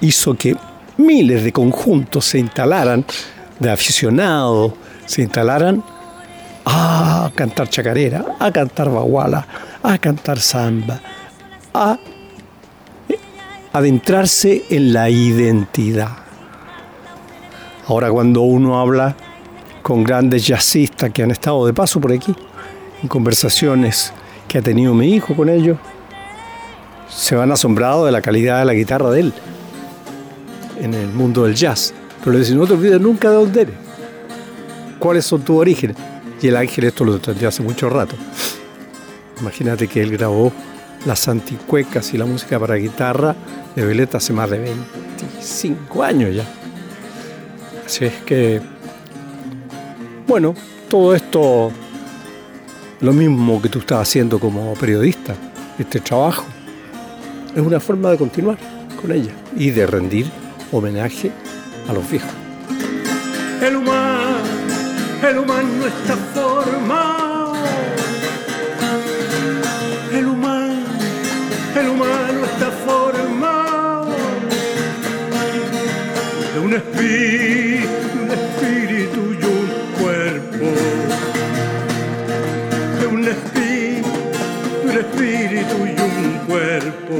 hizo 0.00 0.34
que 0.34 0.56
miles 0.96 1.44
de 1.44 1.52
conjuntos 1.52 2.24
se 2.26 2.38
instalaran, 2.38 3.04
de 3.58 3.70
aficionados, 3.70 4.72
se 5.06 5.22
instalaran 5.22 5.82
a 6.64 7.30
cantar 7.34 7.68
chacarera, 7.68 8.24
a 8.38 8.50
cantar 8.50 8.90
baguala, 8.90 9.46
a 9.82 9.98
cantar 9.98 10.40
samba, 10.40 11.00
a 11.72 11.98
adentrarse 13.74 14.66
en 14.70 14.92
la 14.92 15.10
identidad. 15.10 16.10
Ahora 17.88 18.08
cuando 18.08 18.42
uno 18.42 18.78
habla 18.78 19.16
con 19.82 20.04
grandes 20.04 20.46
jazzistas 20.46 21.10
que 21.10 21.24
han 21.24 21.32
estado 21.32 21.66
de 21.66 21.74
paso 21.74 22.00
por 22.00 22.12
aquí, 22.12 22.32
en 23.02 23.08
conversaciones 23.08 24.12
que 24.46 24.58
ha 24.58 24.62
tenido 24.62 24.94
mi 24.94 25.12
hijo 25.12 25.34
con 25.34 25.48
ellos, 25.48 25.76
se 27.08 27.34
van 27.34 27.50
asombrados 27.50 28.06
de 28.06 28.12
la 28.12 28.22
calidad 28.22 28.60
de 28.60 28.64
la 28.64 28.74
guitarra 28.74 29.10
de 29.10 29.20
él 29.20 29.32
en 30.80 30.94
el 30.94 31.08
mundo 31.08 31.42
del 31.42 31.56
jazz. 31.56 31.92
Pero 32.20 32.30
le 32.34 32.38
dicen, 32.38 32.56
no 32.56 32.68
te 32.68 32.74
olvides 32.74 33.00
nunca 33.00 33.28
de 33.28 33.34
dónde 33.34 33.60
eres. 33.62 33.74
¿Cuáles 35.00 35.26
son 35.26 35.42
tus 35.42 35.58
orígenes? 35.58 35.96
Y 36.40 36.46
el 36.46 36.56
ángel 36.56 36.84
esto 36.84 37.04
lo 37.04 37.14
entendió 37.14 37.48
hace 37.48 37.64
mucho 37.64 37.90
rato. 37.90 38.14
Imagínate 39.40 39.88
que 39.88 40.00
él 40.00 40.12
grabó 40.12 40.52
las 41.04 41.28
anticuecas 41.28 42.14
y 42.14 42.18
la 42.18 42.24
música 42.24 42.58
para 42.58 42.76
guitarra 42.76 43.34
de 43.74 43.84
Violeta 43.84 44.18
hace 44.18 44.32
más 44.32 44.50
de 44.50 44.58
25 44.58 46.02
años 46.02 46.34
ya. 46.34 46.44
Así 47.84 48.06
es 48.06 48.14
que, 48.24 48.60
bueno, 50.26 50.54
todo 50.88 51.14
esto, 51.14 51.70
lo 53.00 53.12
mismo 53.12 53.60
que 53.60 53.68
tú 53.68 53.80
estás 53.80 54.00
haciendo 54.00 54.38
como 54.38 54.72
periodista, 54.74 55.34
este 55.78 56.00
trabajo, 56.00 56.44
es 57.54 57.60
una 57.60 57.80
forma 57.80 58.10
de 58.10 58.18
continuar 58.18 58.58
con 59.00 59.12
ella 59.12 59.32
y 59.56 59.70
de 59.70 59.86
rendir 59.86 60.30
homenaje 60.72 61.30
a 61.88 61.92
los 61.92 62.10
viejos. 62.10 62.30
El 63.62 63.76
humano, 63.76 64.38
el 65.22 65.38
humano 65.38 65.86
el 71.76 71.88
humano 71.88 72.44
está 72.44 72.70
formado 72.70 74.08
de 76.54 76.60
un 76.60 76.74
espíritu, 76.74 77.88
un 78.22 78.30
espíritu 78.30 79.20
y 79.32 79.44
un 79.44 80.02
cuerpo. 80.02 80.66
De 83.00 83.06
un 83.06 83.26
espíritu, 83.26 84.08
un 84.84 84.90
espíritu 84.90 85.76
y 85.84 86.00
un 86.00 86.38
cuerpo. 86.46 87.14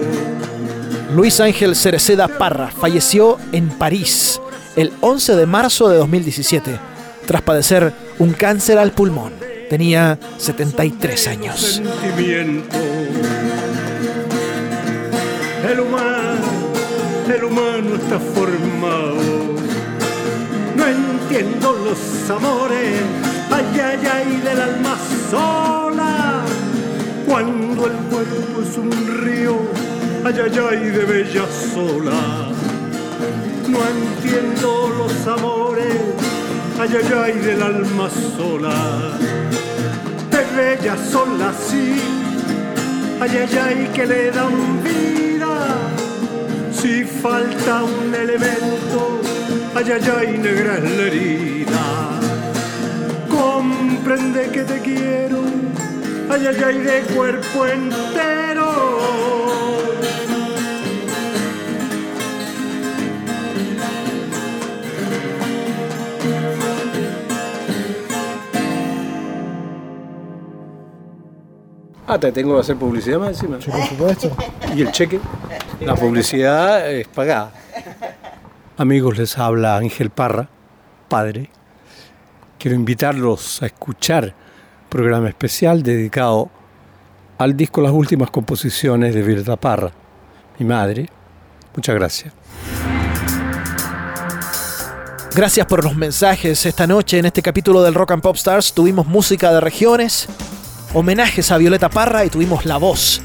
Luis 1.15 1.41
Ángel 1.41 1.75
Cereceda 1.75 2.29
Parra 2.29 2.69
falleció 2.71 3.39
en 3.53 3.71
París 3.71 4.41
el 4.77 4.93
11 5.01 5.37
de 5.37 5.47
marzo 5.47 5.89
de 5.89 5.97
2017 5.99 6.79
tras 7.27 7.43
padecer 7.43 7.93
un 8.19 8.33
cáncer 8.33 8.79
al 8.79 8.93
pulmón. 8.93 9.33
Tenía 9.69 10.19
73 10.39 11.27
años. 11.29 11.61
sentimiento. 11.83 12.77
Humano 17.75 17.97
está 17.97 18.19
formado. 18.19 19.55
No 20.77 20.87
entiendo 20.87 21.73
los 21.85 22.31
amores, 22.31 23.01
ay, 23.51 23.81
ay, 23.81 24.07
ay, 24.13 24.41
del 24.43 24.61
alma 24.61 24.97
sola. 25.31 26.45
Cuando 27.27 27.87
el 27.87 27.97
cuerpo 28.11 28.63
es 28.63 28.77
un 28.77 29.25
río, 29.25 29.57
ay, 30.25 30.35
ay, 30.45 30.61
ay, 30.71 30.91
de 30.91 31.05
bella 31.05 31.47
sola. 31.73 32.49
No 33.69 33.79
entiendo 33.79 34.93
los 34.99 35.27
amores, 35.27 36.01
ay, 36.81 36.91
ay, 36.93 37.13
ay, 37.25 37.33
del 37.41 37.63
alma 37.63 38.09
sola 38.37 38.75
de 40.31 40.45
bella 40.57 40.97
sola 40.97 41.53
sí, 41.69 41.95
ay, 43.21 43.31
ay, 43.31 43.59
ay, 43.59 43.91
que 43.95 44.05
le 44.05 44.31
dan 44.33 44.83
vida. 44.83 45.24
Si 46.85 47.03
falta 47.03 47.83
un 47.83 48.15
elemento, 48.15 49.19
ay, 49.75 49.91
ay, 49.91 50.03
ay, 50.19 50.39
negra 50.39 50.77
es 50.77 50.91
la 50.99 51.03
herida. 51.05 52.21
Comprende 53.27 54.51
que 54.51 54.65
te 54.65 54.81
quiero, 54.81 55.45
ay, 56.29 56.47
ay, 56.47 56.63
ay, 56.63 56.79
de 56.81 57.01
cuerpo 57.15 57.67
entero. 57.67 58.44
Ah, 72.07 72.19
te 72.19 72.31
tengo 72.33 72.55
que 72.55 72.61
hacer 72.61 72.77
publicidad 72.77 73.19
más 73.19 73.31
encima. 73.31 73.59
Por 73.59 73.87
supuesto. 73.87 74.31
¿Y 74.75 74.83
el 74.83 74.93
cheque? 74.93 75.21
La 75.81 75.95
publicidad 75.95 76.91
es 76.91 77.09
pagada. 77.09 77.53
Amigos, 78.77 79.17
les 79.17 79.39
habla 79.39 79.77
Ángel 79.77 80.11
Parra, 80.11 80.49
padre. 81.09 81.51
Quiero 82.59 82.77
invitarlos 82.77 83.63
a 83.63 83.67
escuchar 83.67 84.25
un 84.25 84.89
programa 84.89 85.29
especial 85.29 85.83
dedicado 85.83 86.51
al 87.39 87.57
disco 87.57 87.81
Las 87.81 87.93
últimas 87.93 88.31
composiciones 88.31 89.15
de 89.15 89.23
Violeta 89.23 89.57
Parra, 89.57 89.93
mi 90.59 90.67
madre. 90.67 91.09
Muchas 91.75 91.95
gracias. 91.95 92.33
Gracias 95.35 95.67
por 95.67 95.83
los 95.83 95.97
mensajes 95.97 96.65
esta 96.65 96.87
noche 96.87 97.19
en 97.19 97.27
este 97.27 97.43
capítulo 97.43 97.83
del 97.83 97.95
Rock 97.95 98.13
and 98.13 98.23
Pop 98.23 98.37
Stars. 98.37 98.73
Tuvimos 98.73 99.07
música 99.07 99.53
de 99.53 99.61
regiones, 99.61 100.29
homenajes 100.95 101.51
a 101.51 101.59
Violeta 101.59 101.91
Parra 101.91 102.25
y 102.25 102.31
tuvimos 102.31 102.65
la 102.65 102.79
voz 102.79 103.21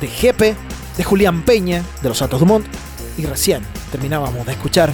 de 0.00 0.06
Jepe, 0.06 0.56
de 0.96 1.04
Julián 1.04 1.42
Peña, 1.42 1.82
de 2.00 2.08
los 2.08 2.18
Santos 2.18 2.40
Dumont. 2.40 2.66
Y 3.18 3.26
recién 3.26 3.62
terminábamos 3.90 4.46
de 4.46 4.52
escuchar 4.52 4.92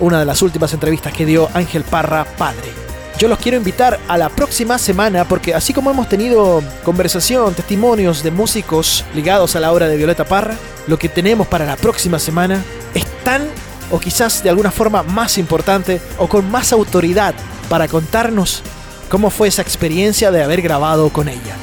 una 0.00 0.20
de 0.20 0.24
las 0.24 0.40
últimas 0.42 0.72
entrevistas 0.72 1.12
que 1.12 1.26
dio 1.26 1.48
Ángel 1.52 1.82
Parra, 1.82 2.24
padre. 2.38 2.72
Yo 3.18 3.28
los 3.28 3.38
quiero 3.38 3.58
invitar 3.58 4.00
a 4.08 4.16
la 4.16 4.28
próxima 4.28 4.78
semana 4.78 5.24
porque 5.24 5.54
así 5.54 5.72
como 5.72 5.90
hemos 5.90 6.08
tenido 6.08 6.62
conversación, 6.84 7.54
testimonios 7.54 8.22
de 8.22 8.30
músicos 8.30 9.04
ligados 9.14 9.54
a 9.54 9.60
la 9.60 9.72
obra 9.72 9.88
de 9.88 9.96
Violeta 9.96 10.24
Parra, 10.24 10.56
lo 10.86 10.98
que 10.98 11.08
tenemos 11.08 11.46
para 11.46 11.64
la 11.64 11.76
próxima 11.76 12.18
semana 12.18 12.62
es 12.92 13.06
tan 13.24 13.42
o 13.90 14.00
quizás 14.00 14.42
de 14.42 14.50
alguna 14.50 14.70
forma 14.70 15.02
más 15.02 15.38
importante 15.38 16.00
o 16.18 16.28
con 16.28 16.50
más 16.50 16.72
autoridad 16.72 17.34
para 17.68 17.86
contarnos 17.86 18.62
cómo 19.08 19.30
fue 19.30 19.48
esa 19.48 19.62
experiencia 19.62 20.30
de 20.30 20.42
haber 20.42 20.60
grabado 20.60 21.08
con 21.10 21.28
ella. 21.28 21.56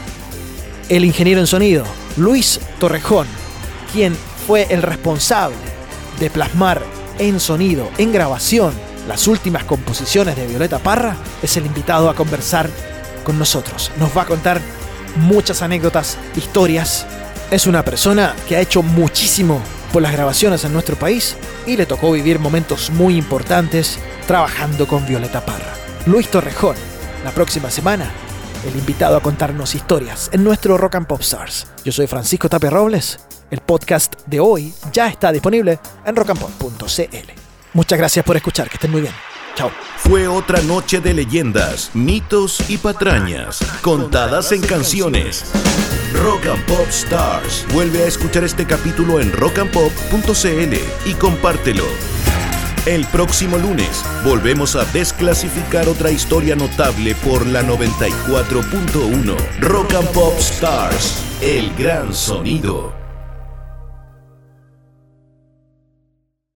El 0.90 1.06
ingeniero 1.06 1.40
en 1.40 1.48
sonido, 1.48 1.86
Luis 2.18 2.60
Torrejón, 2.80 3.28
quien 3.94 4.16
fue 4.46 4.68
el 4.70 4.82
responsable 4.82 5.56
de 6.20 6.30
plasmar 6.30 6.82
en 7.20 7.40
sonido, 7.40 7.90
en 7.98 8.12
grabación, 8.12 8.74
las 9.08 9.28
últimas 9.28 9.64
composiciones 9.64 10.36
de 10.36 10.48
Violeta 10.48 10.80
Parra, 10.80 11.16
es 11.42 11.58
el 11.58 11.66
invitado 11.66 12.10
a 12.10 12.16
conversar 12.16 12.70
con 13.24 13.40
nosotros. 13.40 13.92
Nos 13.98 14.16
va 14.16 14.24
a 14.24 14.26
contar 14.26 14.62
muchas 15.16 15.62
anécdotas, 15.62 16.18
historias. 16.36 17.06
Es 17.50 17.68
una 17.68 17.84
persona 17.84 18.36
que 18.48 18.56
ha 18.56 18.62
hecho 18.62 18.84
muchísimo 18.84 19.62
por 19.92 20.02
las 20.02 20.14
grabaciones 20.14 20.64
en 20.64 20.74
nuestro 20.74 20.96
país 20.96 21.36
y 21.66 21.76
le 21.78 21.86
tocó 21.86 22.12
vivir 22.12 22.40
momentos 22.40 22.90
muy 22.92 23.18
importantes 23.18 24.00
trabajando 24.28 24.88
con 24.88 25.06
Violeta 25.06 25.46
Parra. 25.46 25.74
Luis 26.06 26.30
Torrejón, 26.30 26.76
la 27.24 27.32
próxima 27.32 27.70
semana, 27.70 28.12
el 28.66 28.76
invitado 28.76 29.18
a 29.18 29.22
contarnos 29.22 29.76
historias 29.76 30.30
en 30.34 30.44
nuestro 30.44 30.78
Rock 30.78 30.96
and 30.96 31.08
Pop 31.08 31.22
Stars. 31.22 31.68
Yo 31.84 31.92
soy 31.92 32.08
Francisco 32.08 32.50
Tapia 32.50 32.70
Robles. 32.70 33.20
El 33.50 33.60
podcast 33.60 34.16
de 34.28 34.40
hoy 34.40 34.74
ya 34.94 35.08
está 35.08 35.32
disponible 35.32 35.80
en 36.06 36.16
rockandpop.cl. 36.16 37.32
Muchas 37.74 38.00
gracias 38.00 38.26
por 38.26 38.38
escuchar, 38.38 38.70
que 38.70 38.76
estén 38.76 38.92
muy 38.92 39.02
bien. 39.02 39.14
Chao. 39.56 39.72
Fue 39.98 40.28
otra 40.28 40.62
noche 40.62 41.00
de 41.00 41.14
leyendas, 41.14 41.92
mitos 41.94 42.70
y 42.70 42.78
patrañas, 42.78 43.60
contadas 43.82 44.52
en 44.52 44.62
canciones. 44.62 45.44
Rock 46.14 46.48
and 46.48 46.66
Pop 46.66 46.88
Stars. 46.90 47.66
Vuelve 47.74 48.04
a 48.04 48.08
escuchar 48.08 48.44
este 48.44 48.66
capítulo 48.66 49.20
en 49.20 49.32
rockandpop.cl 49.32 51.10
y 51.10 51.14
compártelo. 51.16 51.86
El 52.88 53.06
próximo 53.06 53.60
lunes 53.60 54.04
volvemos 54.26 54.76
a 54.76 54.86
desclasificar 54.86 55.88
otra 55.88 56.10
historia 56.10 56.56
notable 56.56 57.14
por 57.14 57.46
la 57.46 57.62
94.1 57.62 59.36
Rock 59.60 59.94
and 59.94 60.08
Pop 60.10 60.34
Stars. 60.40 61.24
El 61.42 61.76
gran 61.76 62.12
sonido. 62.12 63.01